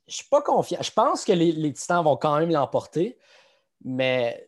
[0.08, 0.80] suis pas confiant.
[0.82, 3.18] Je pense que les, les Titans vont quand même l'emporter,
[3.84, 4.46] mais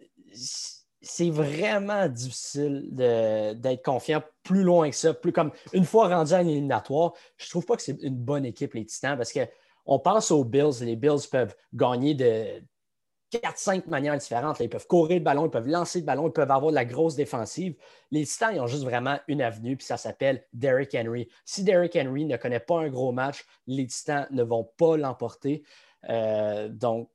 [1.01, 5.13] c'est vraiment difficile d'être confiant plus loin que ça.
[5.13, 8.45] Plus comme une fois rendu à éliminatoire, je ne trouve pas que c'est une bonne
[8.45, 10.81] équipe, les Titans, parce qu'on pense aux Bills.
[10.81, 12.61] Les Bills peuvent gagner de
[13.31, 14.59] 4-5 manières différentes.
[14.59, 16.85] ils peuvent courir le ballon, ils peuvent lancer le ballon, ils peuvent avoir de la
[16.85, 17.75] grosse défensive.
[18.11, 21.29] Les Titans, ils ont juste vraiment une avenue, puis ça s'appelle Derrick Henry.
[21.45, 25.63] Si Derrick Henry ne connaît pas un gros match, les Titans ne vont pas l'emporter.
[26.09, 27.09] Euh, donc,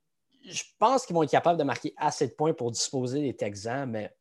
[0.47, 3.89] je pense qu'ils vont être capables de marquer assez de points pour disposer des Texans,
[3.89, 4.13] mais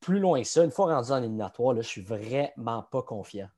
[0.00, 3.48] plus loin que ça, une fois rendu en éliminatoire, là, je suis vraiment pas confiant.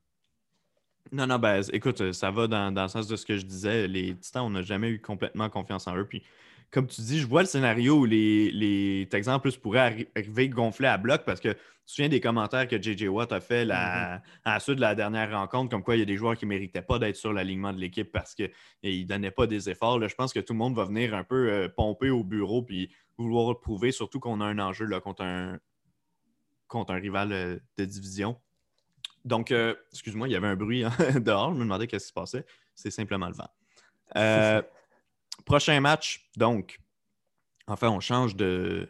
[1.11, 3.87] Non, non, ben, écoute, ça va dans, dans, le sens de ce que je disais.
[3.87, 6.05] Les Titans, on n'a jamais eu complètement confiance en eux.
[6.05, 6.23] Puis
[6.71, 10.87] comme tu dis, je vois le scénario où les, les Texans plus pourraient arriver gonfler
[10.87, 13.07] à bloc parce que tu te souviens des commentaires que J.J.
[13.07, 14.21] Watt a fait la, mm-hmm.
[14.43, 16.45] à la suite de la dernière rencontre, comme quoi il y a des joueurs qui
[16.45, 18.51] ne méritaient pas d'être sur l'alignement de l'équipe parce qu'ils
[18.83, 20.05] ne donnaient pas des efforts.
[20.05, 22.91] je pense que tout le monde va venir un peu euh, pomper au bureau puis
[23.17, 25.57] vouloir prouver, surtout qu'on a un enjeu là, contre, un,
[26.67, 28.37] contre un rival euh, de division.
[29.23, 31.53] Donc, euh, excuse-moi, il y avait un bruit hein, dehors.
[31.53, 32.45] Je me demandais qu'est-ce qui se passait.
[32.75, 33.49] C'est simplement le vent.
[35.45, 36.79] Prochain match, donc,
[37.67, 38.89] enfin, on change de,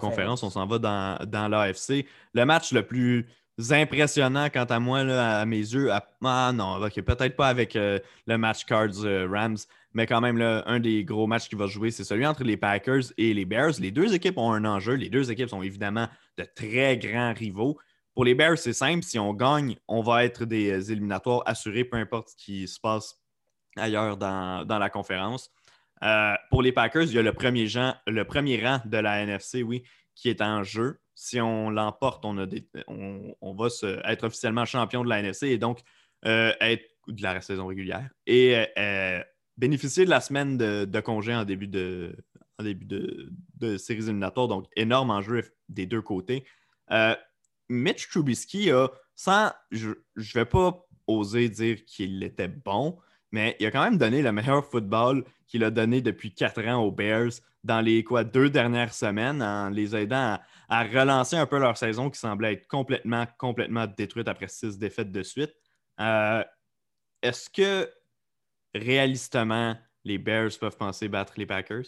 [0.00, 0.42] conférence.
[0.42, 2.06] on s'en va dans, dans l'AFC.
[2.34, 3.26] Le match le plus
[3.70, 8.64] impressionnant, quant à moi, à mes yeux, ah non, peut-être pas avec euh, le match
[8.64, 9.58] Cards euh, Rams,
[9.94, 13.12] mais quand même, un des gros matchs qui va jouer, c'est celui entre les Packers
[13.18, 13.72] et les Bears.
[13.78, 14.94] Les deux équipes ont un enjeu.
[14.94, 17.78] Les deux équipes sont évidemment de très grands rivaux.
[18.14, 19.04] Pour les Bears, c'est simple.
[19.04, 23.20] Si on gagne, on va être des éliminatoires assurés, peu importe ce qui se passe
[23.76, 25.50] ailleurs dans la conférence.
[26.02, 29.82] Euh, pour les Packers, il y a le premier, rang de la NFC, oui,
[30.14, 31.00] qui est en jeu.
[31.14, 32.36] si on l'emporte, on,
[33.40, 33.68] on, va
[34.04, 35.80] être officiellement champion de la NFC et donc
[36.24, 39.20] euh, être de la saison régulière et euh,
[39.56, 42.16] bénéficier de la semaine de, congé en début de,
[42.60, 44.48] début de, séries éliminatoires.
[44.48, 46.44] Donc, énorme enjeu des deux côtés.
[47.68, 52.98] Mitch Trubisky a, sans, je ne vais pas oser dire qu'il était bon,
[53.30, 56.82] mais il a quand même donné le meilleur football qu'il a donné depuis quatre ans
[56.82, 60.38] aux Bears dans les quoi, deux dernières semaines en les aidant
[60.70, 65.12] à, relancer un peu leur saison qui semblait être complètement, complètement détruite après six défaites
[65.12, 65.54] de suite.
[66.00, 66.42] Euh,
[67.20, 67.92] est-ce que
[68.74, 71.84] réalistement, les Bears peuvent penser battre les Packers?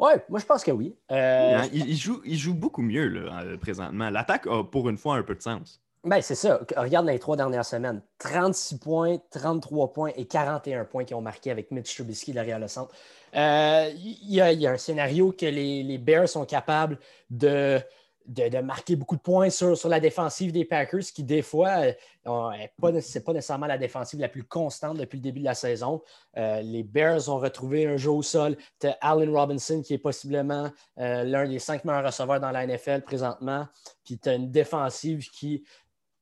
[0.00, 0.96] Oui, moi je pense que oui.
[1.12, 4.10] Euh, hein, ils, jouent, beaucoup mieux là, euh, présentement.
[4.10, 5.80] L'attaque a pour une fois un peu de sens.
[6.06, 6.60] Ben, c'est ça.
[6.76, 8.00] Regarde les trois dernières semaines.
[8.20, 12.68] 36 points, 33 points et 41 points qui ont marqué avec Mitch Trubisky derrière le
[12.68, 12.94] centre.
[13.34, 17.80] Euh, il y, a un scénario que les, Bears sont capables de,
[18.28, 21.92] de, marquer beaucoup de points sur, sur, la défensive des Packers, qui des fois, euh,
[22.24, 26.02] ce n'est pas nécessairement la défensive la plus constante depuis le début de la saison.
[26.36, 28.56] Euh, les Bears ont retrouvé un jeu au sol.
[28.78, 33.66] Tu Allen Robinson, qui est possiblement l'un des cinq meilleurs receveurs dans la NFL présentement.
[34.04, 35.64] Puis tu as une défensive qui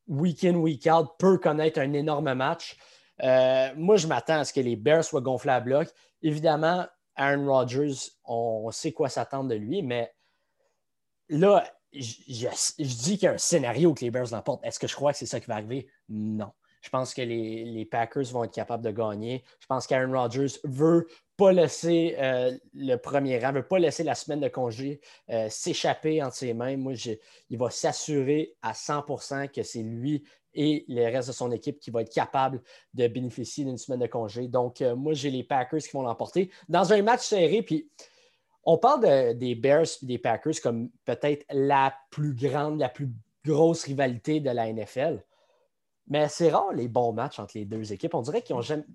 [0.06, 2.76] week in, week out, peut connaître un énorme match.
[3.22, 5.88] Euh, moi, je m'attends à ce que les Bears soient gonflés à bloc.
[6.22, 6.86] Évidemment,
[7.16, 10.12] Aaron Rodgers, on, sait quoi s'attendre de lui, mais
[11.28, 14.64] là, je, dis qu'il y a un scénario que les Bears l'emportent.
[14.64, 15.88] Est-ce que je crois que c'est ça qui va arriver?
[16.08, 16.52] Non.
[16.84, 19.42] Je pense que les, Packers vont être capables de gagner.
[19.58, 24.14] Je pense qu'Aaron Rodgers veut pas laisser euh, le premier rang, veut pas laisser la
[24.14, 26.76] semaine de congé euh, s'échapper entre ses mains.
[26.76, 26.92] Moi,
[27.48, 31.90] il va s'assurer à 100% que c'est lui et le reste de son équipe qui
[31.90, 32.60] va être capable
[32.92, 34.46] de bénéficier d'une semaine de congé.
[34.46, 36.50] Donc, euh, moi, j'ai les Packers qui vont l'emporter.
[36.68, 37.88] Dans un match serré, puis
[38.62, 43.08] on parle des Bears et des Packers comme peut-être la plus grande, la plus
[43.42, 45.24] grosse rivalité de la NFL.
[46.08, 48.14] Mais c'est rare les bons matchs entre les deux équipes.
[48.14, 48.52] On dirait que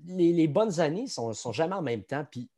[0.08, 2.26] les, bonnes années ne sont, sont, jamais en même temps.
[2.30, 2.50] Puis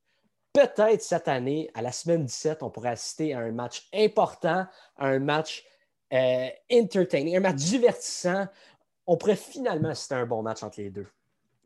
[0.54, 4.66] peut-être cette année, à la semaine 17, on pourrait assister à un match important,
[4.98, 5.64] à un match
[6.14, 8.48] euh, entertaining, un match divertissant.
[9.08, 11.08] On pourrait finalement assister à un bon match entre les deux.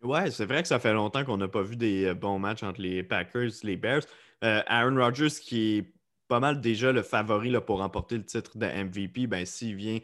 [0.04, 2.62] Ouais, c'est vrai que ça fait longtemps qu'on n'a pas vu des euh, bons matchs
[2.62, 4.04] entre les Packers et les Bears.
[4.44, 5.94] Euh, Aaron Rodgers, qui est
[6.28, 10.00] pas mal déjà le favori là, pour remporter le titre de MVP, ben, s'il vient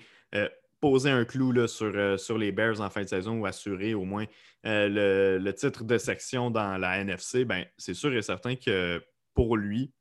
[0.82, 3.94] poser un clou là, sur, euh, sur, les Bears en fin de saison ou assurer
[3.94, 4.26] au moins
[4.66, 9.02] euh, le, titre de section dans la NFC, ben, c'est sûr et certain que
[9.34, 9.94] pour lui,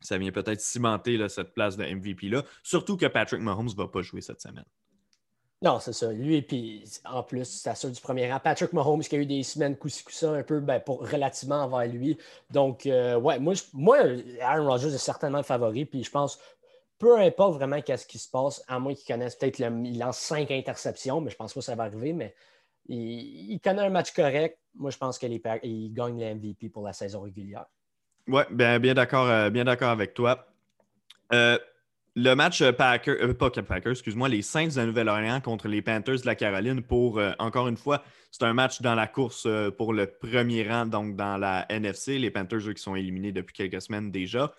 [0.00, 2.44] ça vient peut-être cimenter cette place de MVP-là.
[2.62, 4.64] Surtout que Patrick Mahomes ne va pas jouer cette semaine.
[5.62, 6.10] Non, c'est ça.
[6.10, 8.40] Lui, puis en plus, c'est sûr du premier rang.
[8.40, 11.86] Patrick Mahomes qui a eu des semaines coup ça un peu ben, pour, relativement envers
[11.86, 12.16] lui.
[12.50, 13.98] Donc, euh, ouais, moi, moi,
[14.40, 15.84] Aaron Rodgers est certainement le favori.
[15.84, 16.38] Puis je pense
[17.00, 20.50] peu importe vraiment qu'est-ce qui se passe, à moins qu'il connaisse peut-être, il lance cinq
[20.50, 22.34] interceptions, mais je pense pas que ça va arriver, mais
[22.86, 24.58] il, connaît un match correct.
[24.74, 27.64] Moi, je pense qu'il gagne le MVP pour la saison régulière.
[28.28, 30.46] Oui, bien, bien d'accord euh, bien d'accord avec toi.
[31.32, 31.58] Euh,
[32.16, 36.26] le match Packer, euh, pas Packer, excuse-moi, les Saints de Nouvelle-Orléans contre les Panthers de
[36.26, 40.68] la Caroline pour, encore une fois, c'est un match dans la course pour le premier
[40.68, 42.18] rang, donc dans la NFC.
[42.18, 44.52] Les Panthers, eux, qui sont éliminés depuis quelques semaines déjà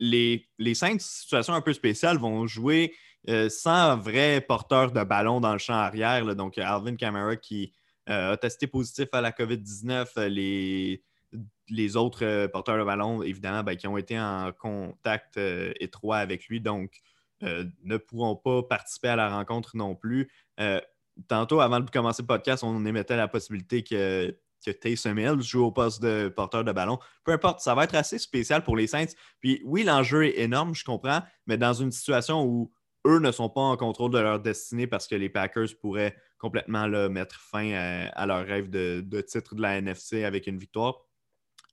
[0.00, 2.94] les, cinq situations un peu spéciales vont jouer
[3.28, 6.34] euh, sans vrai porteur de ballon dans le champ arrière.
[6.36, 7.72] Donc, Alvin Kamara qui
[8.08, 10.06] euh, a testé positif à la COVID-19.
[10.16, 11.02] Euh, les,
[11.68, 15.38] les autres porteurs de ballon, évidemment, ben, qui ont été en contact
[15.80, 17.00] étroit avec lui, donc
[17.42, 20.30] ne pourront pas participer à la rencontre non plus.
[21.28, 24.34] tantôt, avant de commencer le podcast, on émettait la possibilité que
[24.64, 26.98] que Taysom Hill joue au poste de porteur de ballon.
[27.24, 29.12] Peu importe, ça va être assez spécial pour les Saints.
[29.40, 32.72] Puis oui, l'enjeu est énorme, je comprends, mais dans une situation où
[33.06, 36.88] eux ne sont pas en contrôle de leur destinée parce que les Packers pourraient complètement
[37.08, 41.00] mettre fin à, leur rêve de, titre de la NFC avec une victoire.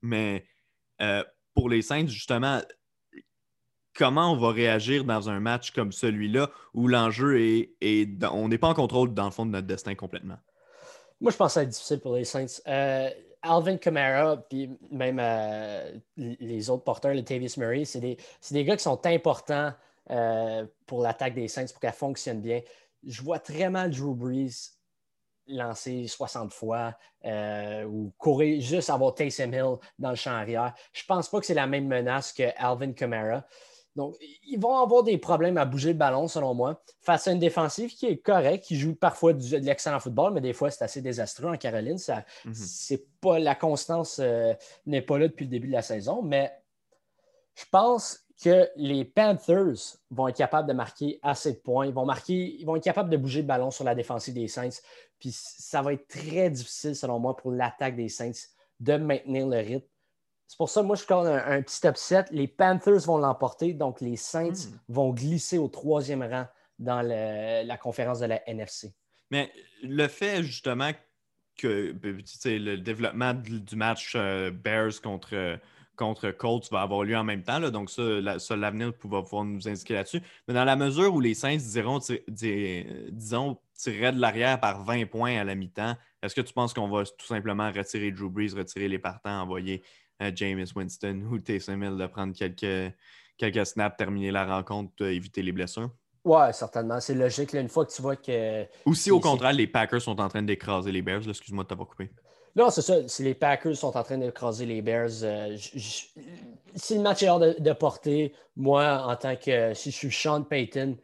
[0.01, 0.45] Mais
[1.01, 2.61] euh, pour les Saints, justement,
[3.95, 8.57] comment on va réagir dans un match comme celui-là où l'enjeu est, est, on n'est
[8.57, 10.37] pas en contrôle dans le fond de notre destin complètement?
[11.21, 12.61] Moi, je pense que ça va être difficile pour les Saints.
[12.67, 13.09] Euh,
[13.41, 18.83] Alvin Kamara, puis même euh, les autres porteurs, le Tavis Murray, c'est des, gars qui
[18.83, 19.71] sont importants
[20.09, 22.61] euh, pour l'attaque des Saints pour qu'elle fonctionne bien.
[23.05, 24.71] Je vois très mal Drew Brees
[25.47, 30.73] lancer 60 fois ou courir juste avoir Taysom Hill dans le champ arrière.
[30.91, 33.45] Je pense pas que c'est la même menace que Alvin Kamara.
[33.95, 37.39] Donc, ils vont avoir des problèmes à bouger le ballon, selon moi, face à une
[37.39, 41.01] défensive qui est correcte, qui joue parfois de l'excellent football, mais des fois, c'est assez
[41.01, 41.97] désastreux en Caroline.
[41.97, 42.53] Ça, mhm.
[42.53, 44.53] c'est pas, la constance euh,
[44.85, 46.51] n'est pas là depuis le début de la saison, mais
[47.55, 51.85] je pense que les Panthers vont être capables de marquer assez de points.
[51.85, 54.49] Ils vont, marquer, ils vont être capables de bouger le ballon sur la défensive des
[54.49, 54.81] Saints.
[55.19, 58.31] Puis ça va être très difficile, selon moi, pour l'attaque des Saints
[58.81, 59.87] de maintenir le rythme.
[60.47, 62.25] C'est pour ça que moi, je compte un, petit upset.
[62.31, 64.79] Les Panthers vont l'emporter, donc les Saints hmm.
[64.89, 66.45] vont glisser au troisième rang
[66.79, 68.93] dans la conférence de la NFC.
[69.31, 70.91] Mais le fait justement
[71.57, 71.95] que
[72.45, 75.57] le développement du match euh, Bears contre,
[75.95, 79.93] contre Colts va avoir lieu en même temps, donc ça, l'avenir va pouvoir nous indiquer
[79.93, 80.21] là-dessus.
[80.47, 85.37] Mais dans la mesure où les Saints diront, disons, tireraient de l'arrière par 20 points
[85.37, 88.87] à la mi-temps, est-ce que tu penses qu'on va tout simplement retirer Drew Brees, retirer
[88.87, 89.83] les partants, envoyer
[90.21, 92.93] euh, James Winston ou Taysom Hill de prendre quelques,
[93.37, 95.91] quelques snaps, terminer la rencontre, éviter les blessures?
[96.25, 96.99] Ouais, certainement.
[96.99, 97.53] C'est logique.
[97.53, 98.65] une fois que tu vois que.
[98.85, 101.87] Ou si au contraire, les Packers sont en train d'écraser les Bears, excuse-moi de t'avoir
[101.87, 102.09] coupé.
[102.55, 103.07] Non, c'est ça.
[103.07, 107.39] Si les Packers sont en train d'écraser les Bears, euh, si le match est hors
[107.39, 109.73] de, portée, moi, en tant que.
[109.75, 110.97] Si je suis Sean Payton,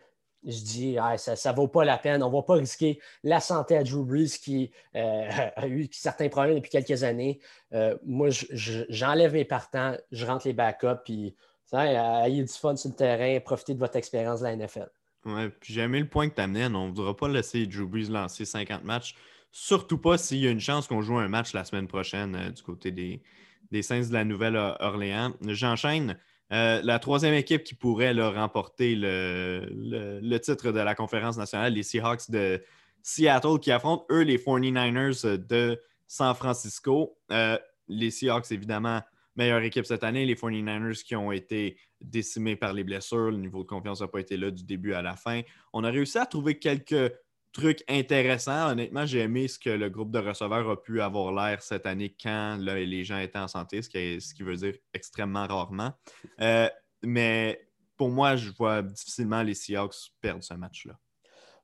[0.44, 2.24] je dis, ça ne vaut pas la peine.
[2.24, 6.30] On ne va pas risquer la santé à Drew Brees qui euh, a eu certains
[6.30, 7.40] problèmes depuis quelques années.
[7.74, 11.36] Euh, moi, j'enlève mes partants, je rentre les backups, puis
[11.74, 14.90] ayez du fun sur le terrain, profitez de votre expérience de la NFL.
[15.26, 16.66] Ouais, puis j'ai le point que tu amenais.
[16.66, 19.16] On ne voudra pas laisser Drew Brees lancer 50 matchs.
[19.52, 22.50] Surtout pas s'il y a une chance qu'on joue un match la semaine prochaine euh,
[22.50, 23.22] du côté des,
[23.70, 25.34] des Saints de la Nouvelle-Orléans.
[25.42, 26.18] J'enchaîne.
[26.52, 32.30] Euh, la troisième équipe qui pourrait remporter le, titre de la conférence nationale, les Seahawks
[32.30, 32.62] de
[33.02, 37.18] Seattle, qui affrontent, eux, les 49ers de San Francisco.
[37.32, 39.02] Euh, les Seahawks, évidemment,
[39.36, 40.26] meilleure équipe cette année.
[40.26, 43.32] Les 49ers qui ont été décimés par les blessures.
[43.32, 45.42] Le niveau de confiance n'a pas été là du début à la fin.
[45.72, 47.14] On a réussi à trouver quelques
[47.52, 48.72] trucs intéressants.
[48.72, 52.16] Honnêtement, j'ai aimé ce que le groupe de receveurs a pu avoir l'air cette année
[52.22, 55.92] quand les gens étaient en santé, ce qui, veut dire extrêmement rarement.
[56.40, 56.70] Euh,
[57.04, 60.94] mais pour moi, je vois difficilement les Seahawks perdre ce match-là.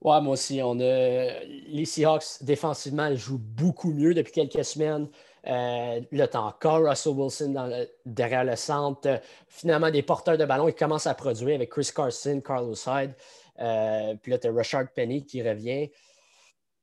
[0.02, 0.62] Ouais, moi aussi.
[0.64, 1.44] On a...
[1.44, 5.10] Les Seahawks, défensivement, jouent beaucoup mieux depuis quelques semaines.
[5.48, 9.22] Euh, tu as encore Russell Wilson derrière le centre.
[9.48, 13.14] Finalement, des porteurs de ballon, qui commencent à produire avec Chris Carson, Carlos Hyde.
[13.60, 15.90] Euh, puis là, tu as Richard Penny qui revient.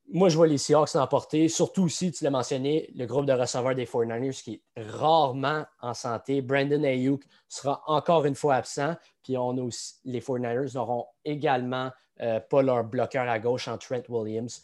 [0.07, 3.73] Moi, je vois les Seahawks l'emporter, surtout aussi, tu l'as mentionné, le groupe de receveurs
[3.73, 6.41] des 49ers qui est rarement en santé.
[6.41, 8.95] Brandon Ayuk sera encore une fois absent.
[9.23, 13.79] Puis on a aussi, les 49ers n'auront également euh, pas leur bloqueur à gauche en
[13.79, 14.61] Trent Williams.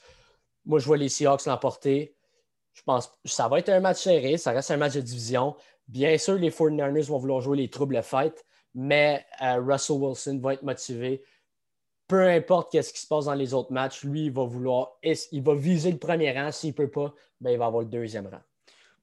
[0.65, 2.15] Moi, je vois les Seahawks l'emporter.
[2.73, 5.55] Je pense que ça va être un match serré, ça reste un match de division.
[5.87, 10.53] Bien sûr, les 49ers vont vouloir jouer les troubles fight, mais euh, Russell Wilson va
[10.53, 11.21] être motivé
[12.11, 15.41] peu importe ce qui se passe dans les autres matchs, lui, il va vouloir, il
[15.41, 16.51] va viser le premier rang.
[16.51, 18.41] S'il ne peut pas, ben, il va avoir le deuxième rang.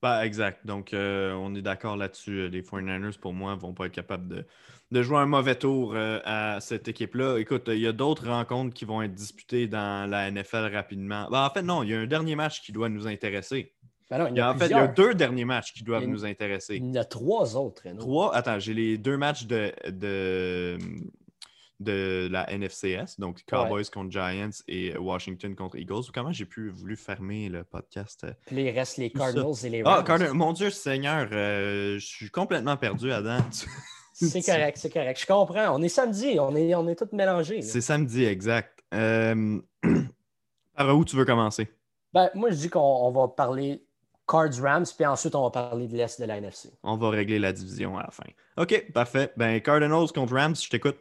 [0.02, 0.66] Ben, exact.
[0.66, 2.50] Donc, euh, on est d'accord là-dessus.
[2.50, 4.44] Les 49ers, pour moi, ne vont pas être capables
[4.90, 7.38] de, jouer un mauvais tour euh, à cette équipe-là.
[7.38, 11.28] Écoute, il y a d'autres rencontres qui vont être disputées dans la NFL rapidement.
[11.30, 13.72] Ben, en fait, non, il y a un dernier match qui doit nous intéresser.
[14.10, 16.26] Ben il, y a, en fait, il y a deux derniers matchs qui doivent nous
[16.26, 16.76] intéresser.
[16.76, 17.82] Il y a trois autres.
[17.98, 18.34] Trois?
[18.34, 20.78] Attends, j'ai les deux matchs de, de
[21.80, 26.10] la NFCS, donc Cowboys contre Giants et Washington contre Eagles.
[26.12, 28.26] Comment j'ai pu voulu fermer le podcast?
[28.46, 30.22] Puis il reste les Cardinals et les ah, Rams.
[30.22, 33.38] Ah, mon Dieu Seigneur, euh, je suis complètement perdu, Adam.
[34.12, 35.20] c'est correct, c'est correct.
[35.20, 35.76] Je comprends.
[35.76, 37.62] On est samedi, on est, on est tous mélangés.
[37.62, 38.82] C'est samedi, exact.
[38.94, 39.60] Euh,
[40.76, 41.68] par où tu veux commencer?
[42.12, 43.84] Ben, moi, je dis qu'on va parler
[44.26, 46.70] Cards Rams, puis ensuite on va parler de l'Est de la NFC.
[46.82, 48.24] On va régler la division à la fin.
[48.56, 49.32] OK, parfait.
[49.36, 50.96] Ben, Cardinals contre Rams, je t'écoute.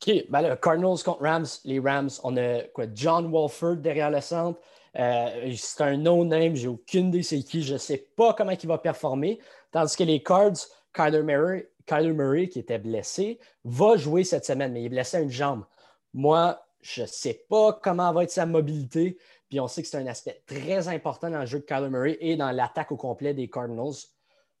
[0.00, 1.46] OK, ben Cardinals contre Rams.
[1.64, 4.60] Les Rams, on a quoi, John Walford derrière le centre.
[4.96, 8.68] Euh, c'est un no-name, j'ai aucune idée c'est qui, je ne sais pas comment il
[8.68, 9.40] va performer.
[9.72, 10.56] Tandis que les Cards,
[10.92, 15.16] Kyler Murray, Kyler Murray, qui était blessé, va jouer cette semaine, mais il est blessé
[15.16, 15.64] à une jambe.
[16.12, 19.18] Moi, je ne sais pas comment va être sa mobilité.
[19.48, 22.16] Puis on sait que c'est un aspect très important dans le jeu de Kyler Murray
[22.20, 23.94] et dans l'attaque au complet des Cardinals.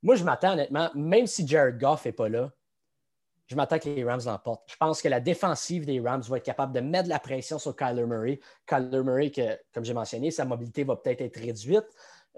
[0.02, 2.50] Moi, je m'attends honnêtement, même si Jared Goff n'est pas là,
[3.46, 4.64] je m'attends que les Rams l'emportent.
[4.66, 7.58] Je pense que la défensive des Rams va être capable de mettre de la pression
[7.58, 8.40] sur Kyler Murray.
[8.66, 11.86] Kyler Murray, que, comme j'ai mentionné, sa mobilité va peut-être être réduite.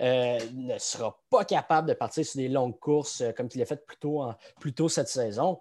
[0.01, 3.65] Euh, ne sera pas capable de partir sur des longues courses euh, comme il l'a
[3.65, 5.59] fait plus tôt, cette saison.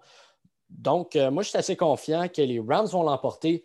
[0.68, 3.64] Donc, euh, moi, je suis assez confiant que les Rams vont l'emporter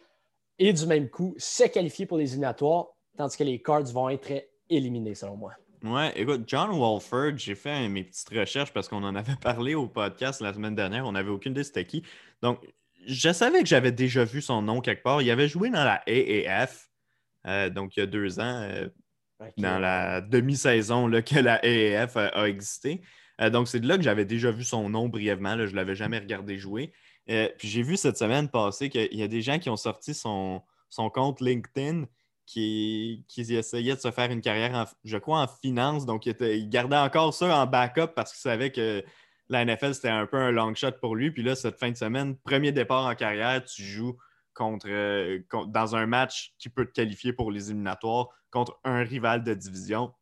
[0.60, 4.32] et du même coup se qualifier pour les éliminatoires, tandis que les Cards vont être
[4.70, 5.54] éliminés, selon moi.
[5.84, 9.88] Ouais, écoute, John Walford, j'ai fait mes petites recherches parce qu'on en avait parlé au
[9.88, 11.08] podcast la semaine dernière.
[11.08, 12.04] On n'avait aucune idée c'était qui.
[12.44, 12.60] Donc,
[13.08, 15.24] je savais que j'avais déjà vu son nom quelque part.
[15.24, 16.92] Il avait joué dans la AAF,
[17.48, 18.90] euh, donc il y a deux ans, euh,
[19.58, 23.02] dans la demi-saison que la AAF a, existé.
[23.52, 25.58] donc, c'est de là que j'avais déjà vu son nom brièvement.
[25.58, 26.94] je ne l'avais jamais regardé jouer.
[27.26, 30.62] puis j'ai vu cette semaine passer qu'il y a des gens qui ont sorti son,
[30.90, 32.06] son compte LinkedIn
[32.52, 36.06] qui, qui, essayait de se faire une carrière, je crois, en finance.
[36.06, 39.04] Donc, il, gardait encore ça en backup parce qu'il savait que
[39.47, 41.32] la NFL, c'était un peu un long shot pour lui.
[41.32, 44.18] Puis là, cette fin de semaine, premier départ en carrière, tu joues
[44.86, 49.54] euh, dans un match qui peut te qualifier pour les éliminatoires contre un rival de
[49.54, 50.14] division.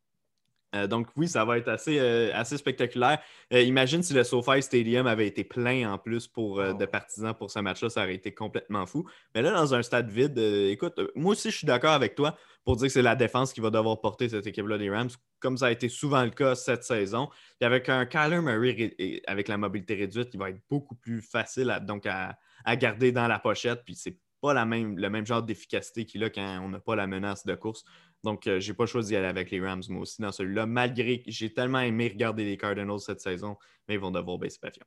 [0.74, 3.20] Euh, donc oui, ça va être assez, euh, assez spectaculaire.
[3.50, 7.58] imagine si le SoFi Stadium avait été plein en plus pour, de partisans pour ce
[7.58, 9.08] match-là, ça aurait été complètement fou.
[9.34, 12.76] Mais là, dans un stade vide, écoute, moi aussi, je suis d'accord avec toi pour
[12.76, 15.10] dire que c'est la défense qui va devoir porter cette équipe-là des Rams,
[15.40, 17.28] comme ça a été souvent le cas cette saison.
[17.60, 21.76] Et avec un Kyler Murray avec la mobilité réduite, il va être beaucoup plus facile
[21.82, 23.82] donc à, à garder dans la pochette.
[23.84, 26.96] Puis c'est pas la même, le même genre d'efficacité qu'il a quand on n'a pas
[26.96, 27.84] la menace de course.
[28.22, 30.66] Donc, je euh, j'ai pas choisi d'y aller avec les Rams, moi aussi, dans celui-là,
[30.66, 33.56] malgré que j'ai tellement aimé regarder les Cardinals cette saison,
[33.88, 34.84] mais ils vont devoir baisser pavillon.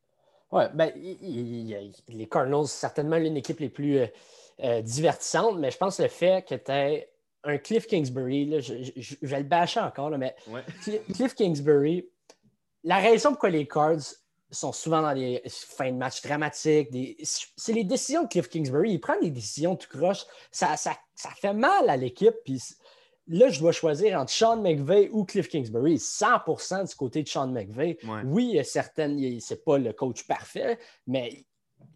[0.52, 4.08] Oui, ben, les Cardinals, certainement l'une des équipes les plus euh,
[4.64, 7.10] euh, divertissantes, mais je pense que le fait que tu aies
[7.44, 10.36] un Cliff Kingsbury, là, je, vais le bâcher encore, mais
[11.14, 12.08] Cliff Kingsbury,
[12.84, 14.14] la raison pourquoi les Cards
[14.54, 16.90] sont souvent dans des fins de match dramatiques.
[17.24, 18.92] C'est les décisions de Cliff Kingsbury.
[18.92, 20.26] Il prend des décisions tout croche.
[20.52, 20.96] Ça, ça,
[21.36, 22.36] fait mal à l'équipe.
[22.46, 22.62] Puis
[23.28, 25.96] là, je dois choisir entre Sean McVay ou Cliff Kingsbury.
[25.96, 27.98] 100% du côté de Sean McVay.
[28.26, 31.46] Oui, certaines, c'est pas le coach parfait, mais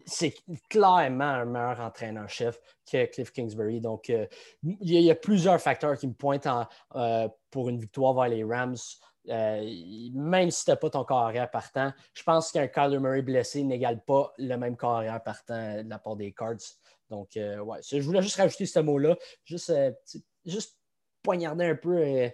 [0.04, 0.34] c'est
[0.68, 3.80] clairement un meilleur entraîneur-chef que Cliff Kingsbury.
[3.80, 4.26] Donc, euh,
[4.62, 6.48] il, y a, plusieurs facteurs qui me pointent
[6.94, 8.76] euh, pour une victoire vers les Rams.
[9.28, 13.62] Euh, même si tu n'as pas ton carrière partant, je pense qu'un Kyler Murray blessé
[13.62, 16.56] n'égale pas le même carrière partant de la part des Cards.
[17.10, 19.92] Donc, euh, ouais, je voulais juste rajouter ce mot-là, juste, euh,
[21.22, 22.30] poignarder un peu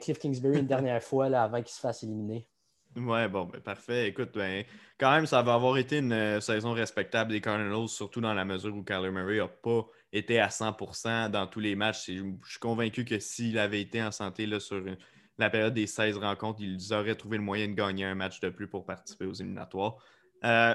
[0.00, 2.48] Cliff Kingsbury une dernière fois là, avant qu'il se fasse éliminer.
[2.96, 4.08] Ouais, bon, ben, parfait.
[4.08, 4.64] Écoute, ben,
[4.98, 8.74] quand même, ça va avoir été une saison respectable des Cardinals, surtout dans la mesure
[8.74, 12.06] où Kyler Murray n'a pas été à 100% dans tous les matchs.
[12.06, 14.98] Je suis convaincu que s'il avait été en santé là, sur une
[15.38, 18.48] la période des 16 rencontres, ils auraient trouvé le moyen de gagner un match de
[18.48, 19.96] plus pour participer aux éliminatoires.
[20.44, 20.74] Euh,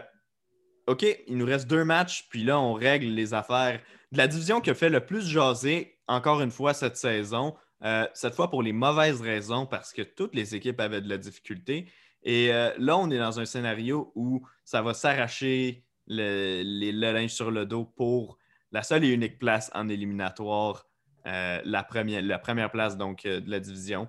[0.87, 3.81] OK, il nous reste deux matchs, puis là, on règle les affaires
[4.11, 7.55] de la division qui a fait le plus jaser, encore une fois, cette saison.
[7.83, 11.17] Euh, cette fois pour les mauvaises raisons, parce que toutes les équipes avaient de la
[11.17, 11.91] difficulté.
[12.23, 17.51] Et euh, là, on est dans un scénario où ça va s'arracher le, linge sur
[17.51, 18.37] le dos pour
[18.71, 20.87] la seule et unique place en éliminatoire,
[21.25, 24.07] la, première, la première place donc de la division.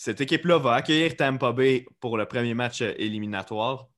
[0.00, 3.88] Cette équipe-là va accueillir Tampa Bay pour le premier match éliminatoire.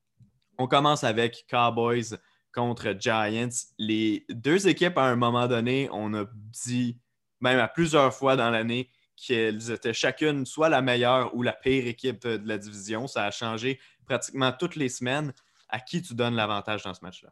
[0.56, 2.16] On commence avec Cowboys
[2.54, 3.50] contre Giants.
[3.76, 6.24] Les deux équipes, à un moment donné, on a
[6.64, 6.98] dit,
[7.42, 11.86] même à plusieurs fois dans l'année, qu'elles étaient chacune soit la meilleure ou la pire
[11.86, 13.06] équipe de la division.
[13.06, 15.34] Ça a changé pratiquement toutes les semaines.
[15.68, 17.30] À qui tu donnes l'avantage dans ce match-là?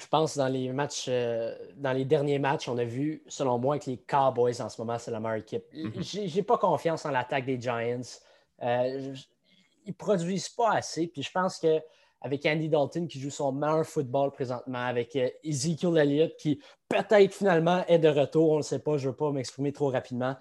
[0.00, 3.78] Je pense dans les matchs, euh, dans les derniers matchs, on a vu, selon moi,
[3.78, 5.64] que les Cowboys en ce moment, c'est la meilleure équipe.
[5.72, 5.92] Mhm.
[5.96, 8.00] Je J'ai pas confiance en l'attaque des Giants.
[8.62, 9.14] Euh,
[9.86, 11.06] ils produisent pas assez.
[11.06, 15.96] Puis je pense qu'avec Andy Dalton qui joue son meilleur football présentement, avec euh, Ezekiel
[15.98, 19.30] Elliott qui peut-être finalement est de retour, on ne sait pas, je ne veux pas
[19.30, 20.36] m'exprimer trop rapidement.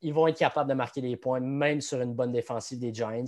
[0.00, 3.24] Ils vont être capables de marquer des points, même sur une bonne défensive des Giants.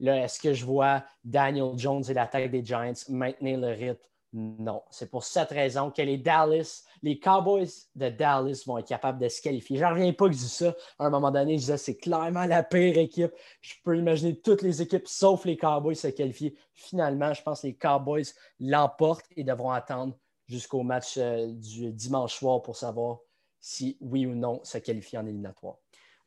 [0.00, 4.08] Là, est-ce que je vois Daniel Jones et l'attaque des Giants maintenir le rythme?
[4.34, 9.18] Non, c'est pour cette raison que les Dallas, les Cowboys de Dallas vont être capables
[9.18, 9.78] de se qualifier.
[9.78, 10.74] Je n'en reviens pas que je dis ça.
[10.98, 13.32] À un moment donné, je disais c'est clairement la pire équipe.
[13.62, 16.54] Je peux imaginer toutes les équipes sauf les Cowboys se qualifier.
[16.74, 18.26] Finalement, je pense que les Cowboys
[18.60, 20.14] l'emportent et devront attendre
[20.46, 23.20] jusqu'au match euh, du dimanche soir pour savoir
[23.60, 25.78] si oui ou non se qualifier en éliminatoire.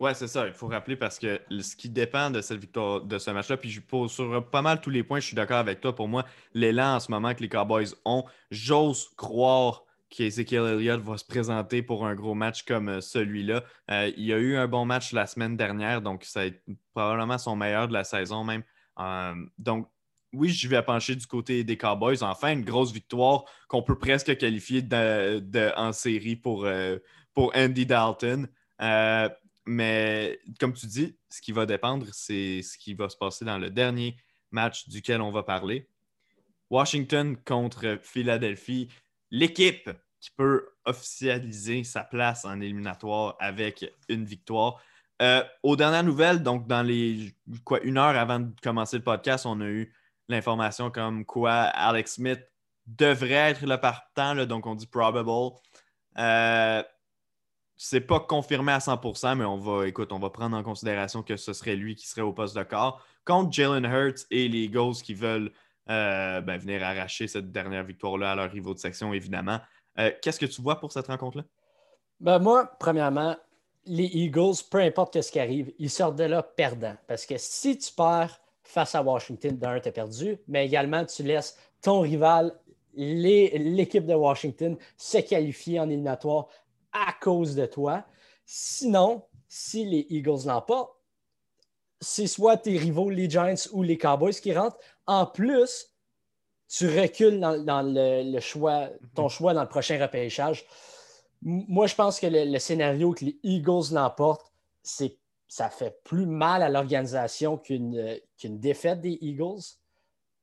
[0.02, 0.48] Ouais, c'est ça.
[0.48, 3.70] Il faut rappeler parce que ce qui dépend de cette victoire, de ce match-là, puis
[3.70, 5.94] je pose sur pas mal tous les points, je suis d'accord avec toi.
[5.94, 6.26] Pour moi,
[6.56, 11.84] l'élan en ce moment que les Cowboys ont, j'ose croire qu'Ezekiel Elliott va se présenter
[11.84, 13.64] pour un gros match comme euh, celui-là.
[13.92, 16.60] Euh, il a eu un bon match la semaine dernière, donc ça été
[16.96, 18.64] probablement son meilleur de la saison même.
[19.00, 19.88] Euh, donc,
[20.34, 22.24] oui, je vais pencher du côté des Cowboys.
[22.24, 24.82] Enfin, une grosse victoire qu'on peut presque qualifier
[25.78, 26.66] en série pour
[27.54, 28.48] Andy Dalton.
[29.66, 33.58] Mais comme tu dis, ce qui va dépendre, c'est ce qui va se passer dans
[33.58, 34.18] le dernier
[34.52, 35.88] match duquel on va parler.
[36.70, 38.88] Washington contre Philadelphie,
[39.30, 39.90] l'équipe
[40.20, 44.82] qui peut officialiser sa place en éliminatoire avec une victoire.
[45.22, 49.46] Euh, aux dernières nouvelles, donc dans les quoi, une heure avant de commencer le podcast,
[49.46, 49.94] on a eu
[50.30, 52.42] l'information comme quoi Alex Smith
[52.88, 55.30] devrait être le partant, donc on dit probable.
[56.18, 56.84] Euh,
[57.84, 61.36] c'est pas confirmé à 100%, mais on va, écoute, on va prendre en considération que
[61.36, 63.04] ce serait lui qui serait au poste de corps.
[63.26, 65.52] contre Jalen Hurts et les Eagles qui veulent
[65.90, 69.60] euh, ben, venir arracher cette dernière victoire-là à leur rivaux de section, évidemment.
[69.98, 71.44] Euh, qu'est-ce que tu vois pour cette rencontre-là?
[72.20, 73.36] Ben moi, premièrement,
[73.86, 76.98] les Eagles, peu importe ce qui arrive, ils sortent de là perdants.
[77.08, 81.24] Parce que si tu perds face à Washington, d'un, tu as perdu, mais également tu
[81.24, 82.54] laisses ton rival,
[82.94, 86.48] l'équipe de Washington, se qualifier en éliminatoire
[86.94, 88.06] à cause de toi.
[88.46, 90.96] Sinon, si les Eagles l'emportent,
[92.00, 94.78] c'est soit tes rivaux, les Giants ou les Cowboys qui rentrent.
[95.06, 95.88] En plus,
[96.68, 99.30] tu recules dans, le, choix, ton mhm.
[99.30, 100.66] choix dans le prochain repêchage.
[101.42, 104.52] Moi, je pense que le, scénario que les Eagles l'emportent,
[104.84, 105.18] c'est
[105.48, 109.81] ça fait plus mal à l'organisation qu'une défaite des Eagles.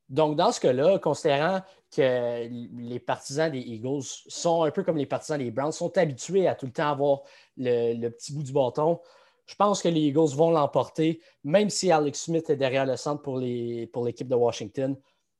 [0.08, 1.60] Donc, dans ce cas-là, considérant
[1.94, 6.48] que les partisans des Eagles sont un peu comme les partisans des Browns, sont habitués
[6.48, 7.20] à tout le temps avoir
[7.56, 9.00] le petit bout du bâton,
[9.48, 13.22] je pense que les Eagles vont l'emporter, même si Alex Smith est derrière le centre
[13.22, 14.94] pour, l'équipe de Washington.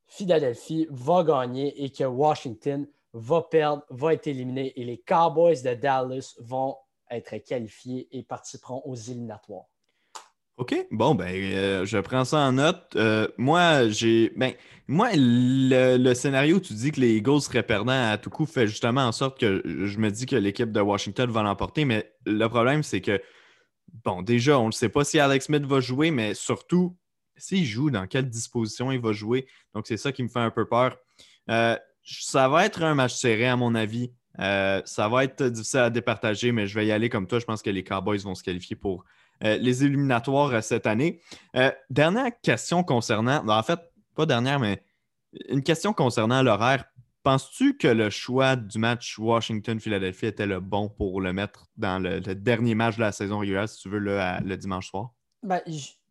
[0.07, 5.75] Philadelphie va gagner et que Washington va perdre, va être éliminé et les Cowboys de
[5.75, 6.77] Dallas vont
[7.11, 9.67] être qualifiés et participeront aux éliminatoires.
[10.59, 12.93] OK, bon, ben, euh, je prends ça en note.
[12.97, 14.33] Euh, moi, j'ai.
[14.35, 14.55] Ben,
[14.89, 19.03] moi, le, scénario tu dis que les Eagles seraient perdants à tout coup fait justement
[19.03, 22.83] en sorte que je me dis que l'équipe de Washington va l'emporter, mais le problème,
[22.83, 23.23] c'est que
[24.05, 26.97] bon, déjà, on ne sait pas si Alex Smith va jouer, mais surtout,
[27.37, 29.47] s'il joue, dans quelle disposition il va jouer?
[29.75, 30.97] Donc, c'est ça qui me fait un peu peur.
[31.51, 34.11] Euh, ça va être un match serré, à mon avis.
[34.37, 37.39] Ça va être difficile à départager, mais je vais y aller comme toi.
[37.39, 39.05] Je pense que les Cowboys vont se qualifier pour
[39.41, 41.21] les éliminatoires cette année.
[41.91, 43.81] dernière question concernant, en fait,
[44.15, 44.83] pas dernière, mais
[45.49, 46.85] une question concernant l'horaire.
[47.23, 52.21] Penses-tu que le choix du match Washington-Philadelphie était le bon pour le mettre dans le,
[52.21, 55.11] dernier match de la saison régulière, si tu veux, le, dimanche soir?
[55.43, 55.61] Ben,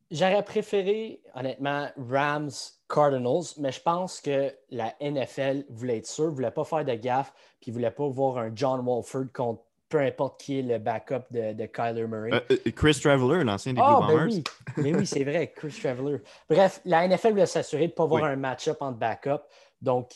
[0.10, 6.64] J'aurais préféré, honnêtement, Rams-Cardinals, mais je pense que la NFL voulait être sûre, voulait pas
[6.64, 10.62] faire de gaffe, puis voulait pas voir un John Walford contre peu importe qui est
[10.64, 12.32] le backup de, Kyler Murray.
[12.34, 14.44] Euh, euh, Chris Traveller, l'ancien des oh, Blue ben oui.
[14.78, 16.20] Mais oui, c'est vrai, Chris Traveller.
[16.50, 19.42] Bref, la NFL voulait s'assurer de ne pas voir un match-up entre backup.
[19.82, 20.16] Donc,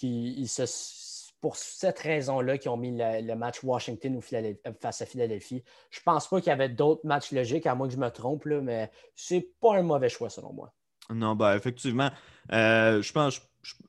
[1.41, 5.63] pour cette raison-là qu'ils ont mis le, match Washington ou euh, face à Philadelphie.
[5.89, 8.09] Je ne pense pas qu'il y avait d'autres matchs logiques, à moins que je me
[8.09, 10.71] trompe, là, mais c'est pas un mauvais choix selon moi.
[11.09, 12.09] Non, ben effectivement.
[12.51, 13.41] Euh, je pense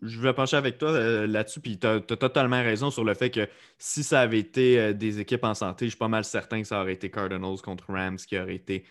[0.02, 3.30] je vais pencher avec toi euh, là-dessus, puis tu as, totalement raison sur le fait
[3.30, 3.48] que
[3.78, 6.80] si ça avait été des équipes en santé, je suis pas mal certain que ça
[6.80, 8.84] aurait été Cardinals contre Rams qui aurait été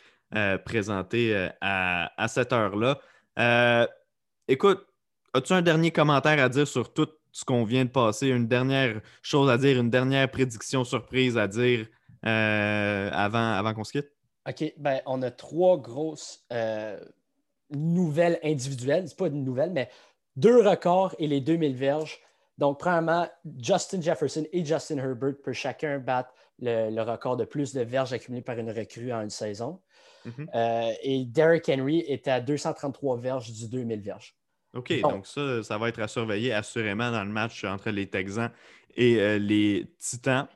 [0.66, 3.00] présenté à, à, cette heure-là.
[4.48, 4.88] écoute,
[5.34, 8.28] As-tu un dernier commentaire à dire sur tout ce qu'on vient de passer?
[8.28, 11.88] Une dernière chose à dire, une dernière prédiction surprise à dire
[12.26, 14.12] euh, avant, avant qu'on se quitte?
[14.48, 17.00] OK, ben, on a trois grosses euh,
[17.70, 19.08] nouvelles individuelles.
[19.08, 19.90] C'est pas une nouvelle, mais
[20.36, 22.20] deux records et les 2000 verges.
[22.58, 23.28] Donc, premièrement,
[23.58, 28.44] Justin Jefferson et Justin Herbert peuvent chacun battre le, record de plus de verges accumulées
[28.44, 29.80] par une recrue en une saison.
[30.26, 30.48] Mm-hmm.
[30.54, 34.36] Euh, et Derrick Henry est à 233 verges du 2000 verges.
[34.74, 38.52] OK, donc ça, ça va être à surveiller assurément dans le match entre les Texans
[38.96, 40.48] et euh, les Titans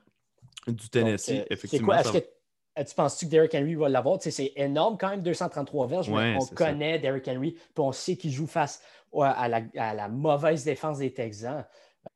[0.67, 1.39] du Tennessee.
[1.39, 1.93] Euh, effectivement.
[2.03, 4.21] Que tu penses-tu que Derrick Henry va l'avoir?
[4.21, 6.09] c'est énorme quand même, 233 verges.
[6.09, 8.81] on connaît Derrick Henry, puis on sait qu'il joue face
[9.23, 11.65] à la, mauvaise défense des Texans.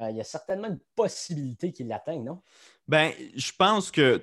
[0.02, 2.42] il y a certainement une possibilité qu'il l'atteigne, non?
[2.88, 4.20] Ben, je pense que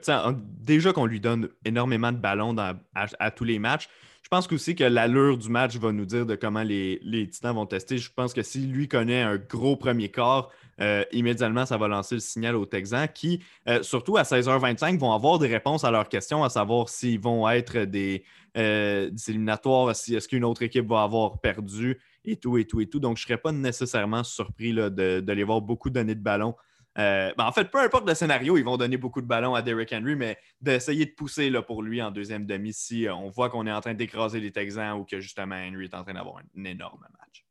[0.61, 3.89] déjà qu'on lui donne énormément de ballons à, tous les matchs,
[4.25, 7.67] je pense aussi que l'allure du match va nous dire de comment les, Titans vont
[7.67, 7.97] tester.
[7.99, 10.51] Je pense que si lui connaît un gros premier quart,
[10.81, 15.13] euh, immédiatement, ça va lancer le signal aux Texans qui, euh, surtout à 16h25, vont
[15.13, 18.25] avoir des réponses à leurs questions, à savoir s'ils vont être des,
[18.57, 22.87] euh, éliminatoires, si est-ce qu'une autre équipe va avoir perdu et tout, et tout, et
[22.87, 23.01] tout.
[23.01, 26.55] Donc, je ne serais pas nécessairement surpris de, les voir beaucoup donner de ballon
[26.99, 29.63] euh, ben, en fait, peu importe le scénario, ils vont donner beaucoup de ballons à
[29.63, 33.51] Derrick Henry, mais d'essayer de pousser là, pour lui en deuxième demi si on voit
[33.51, 36.39] qu'on est en train d'écraser les Texans ou que justement Henry est en train d'avoir
[36.39, 37.46] un, énorme match.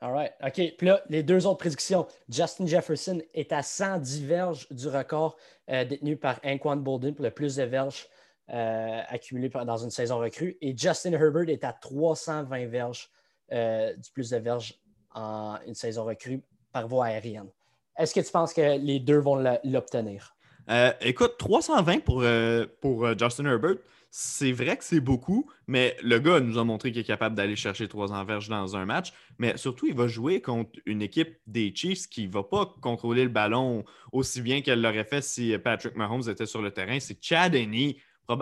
[0.00, 0.32] All right.
[0.42, 0.76] OK.
[0.78, 2.06] Puis là, les deux autres prédictions.
[2.28, 5.36] Justin Jefferson est à 110 verges du record
[5.68, 8.06] euh, détenu par Anquan Bolden pour le plus de verges
[8.48, 10.56] accumulées dans une saison recrue.
[10.60, 13.08] Et Justin Herbert est à 320 verges
[13.48, 14.74] du plus de verges
[15.14, 16.42] en une saison recrue
[16.72, 17.48] par voie aérienne.
[17.96, 20.34] Est-ce que tu penses que les deux vont l'obtenir?
[20.70, 23.76] Euh, écoute, 320 pour, euh, pour euh, Justin Herbert,
[24.10, 27.56] c'est vrai que c'est beaucoup, mais le gars nous a montré qu'il est capable d'aller
[27.56, 29.12] chercher trois enverges dans un match.
[29.38, 33.22] Mais surtout, il va jouer contre une équipe des Chiefs qui ne va pas contrôler
[33.22, 36.98] le ballon aussi bien qu'elle l'aurait fait si Patrick Mahomes était sur le terrain.
[36.98, 37.98] C'est Chad Henney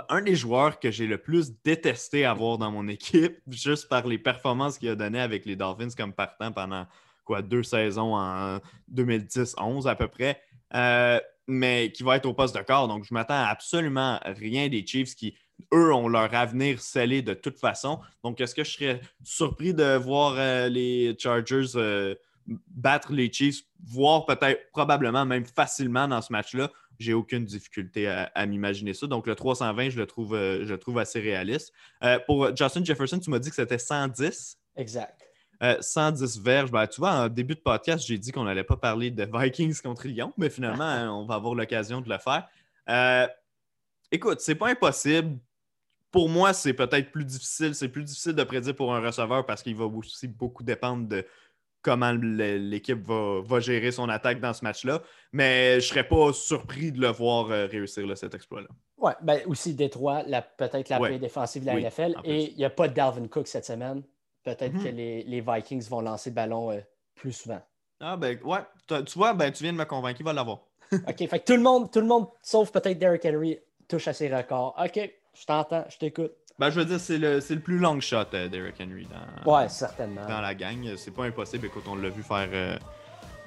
[0.08, 4.18] un des joueurs que j'ai le plus détesté avoir dans mon équipe, juste par les
[4.18, 6.86] performances qu'il a données avec les Dolphins comme partant pendant
[7.24, 8.58] quoi, deux saisons en
[8.92, 10.40] 2010-11 à peu près,
[10.74, 12.88] euh, mais qui va être au poste de corps.
[12.88, 15.34] Donc, je m'attends absolument rien des Chiefs qui,
[15.72, 18.00] eux, ont leur avenir scellé de toute façon.
[18.24, 22.14] Donc, est-ce que je serais surpris de voir euh, les Chargers euh,
[22.46, 26.70] battre les Chiefs, voire peut-être probablement même facilement dans ce match-là?
[26.98, 29.06] j'ai aucune difficulté à, m'imaginer ça.
[29.06, 31.72] Donc, le 320, je le trouve, euh, je trouve assez réaliste.
[32.26, 34.58] Pour Justin Jefferson, tu m'as dit que c'était 110.
[34.76, 35.28] Exact.
[35.80, 36.70] 110 euh, verges.
[36.70, 39.80] Ben, tu vois, en début de podcast, j'ai dit qu'on n'allait pas parler de Vikings
[39.80, 40.84] contre Lyon, mais finalement,
[41.20, 42.48] on va avoir l'occasion de le faire.
[44.10, 45.38] écoute, c'est pas impossible.
[46.10, 47.74] Pour moi, c'est peut-être plus difficile.
[47.74, 51.26] C'est plus difficile de prédire pour un receveur parce qu'il va aussi beaucoup dépendre de
[51.82, 55.02] comment l'équipe va, gérer son attaque dans ce match-là.
[55.32, 58.68] Mais je ne serais pas surpris de le voir euh, réussir cet exploit-là.
[58.96, 60.24] Oui, ben aussi Détroit,
[60.56, 62.16] peut-être la paix défensive de la NFL.
[62.24, 64.02] Et il n'y a pas de Dalvin Cook cette semaine.
[64.42, 64.82] Peut-être mhm.
[64.82, 66.80] que les, Vikings vont lancer le ballon euh,
[67.14, 67.60] plus souvent.
[68.00, 70.60] Ah ben ouais, tu vois, ben, tu viens de me convaincre, il va l'avoir.
[70.92, 74.12] OK, fait que tout le monde, tout le monde, sauf peut-être Derrick Henry, touche à
[74.12, 74.74] ses records.
[74.82, 75.10] OK,
[75.40, 76.32] je t'entends, je t'écoute.
[76.58, 79.68] Ben, je veux dire, c'est le, le, plus long shot euh, d'Eric Henry dans, ouais,
[79.68, 80.26] certainement.
[80.26, 80.94] dans la gang.
[80.96, 81.66] C'est pas impossible.
[81.66, 82.76] Écoute, on l'a vu faire, euh,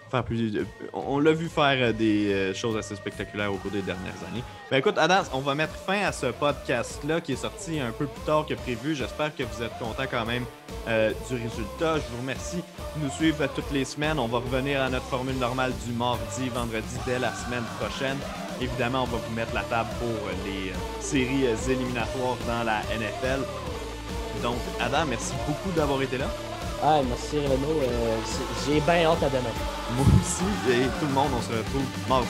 [0.10, 0.66] faire plus.
[0.94, 4.44] on l'a vu faire euh, des choses assez spectaculaires au cours des dernières années.
[4.70, 8.06] Ben, écoute, Adam, on va mettre fin à ce podcast-là qui est sorti un peu
[8.06, 8.96] plus tard que prévu.
[8.96, 10.46] J'espère que vous êtes content quand même
[10.88, 11.98] du résultat.
[11.98, 12.64] Je vous remercie
[12.96, 14.20] de nous suivre toutes les semaines.
[14.20, 18.18] On va revenir à notre formule normale du mardi, vendredi dès la semaine prochaine.
[18.62, 22.82] Évidemment, on va vous mettre la table pour les euh, séries euh, éliminatoires dans la
[22.96, 23.42] NFL.
[24.44, 26.28] Donc, Adam, merci beaucoup d'avoir été là.
[26.84, 27.82] Ah, merci Renaud.
[27.82, 28.18] Euh,
[28.66, 29.54] j'ai bien hâte à demain.
[29.96, 32.28] Moi aussi, et tout le monde, on se retrouve mardi.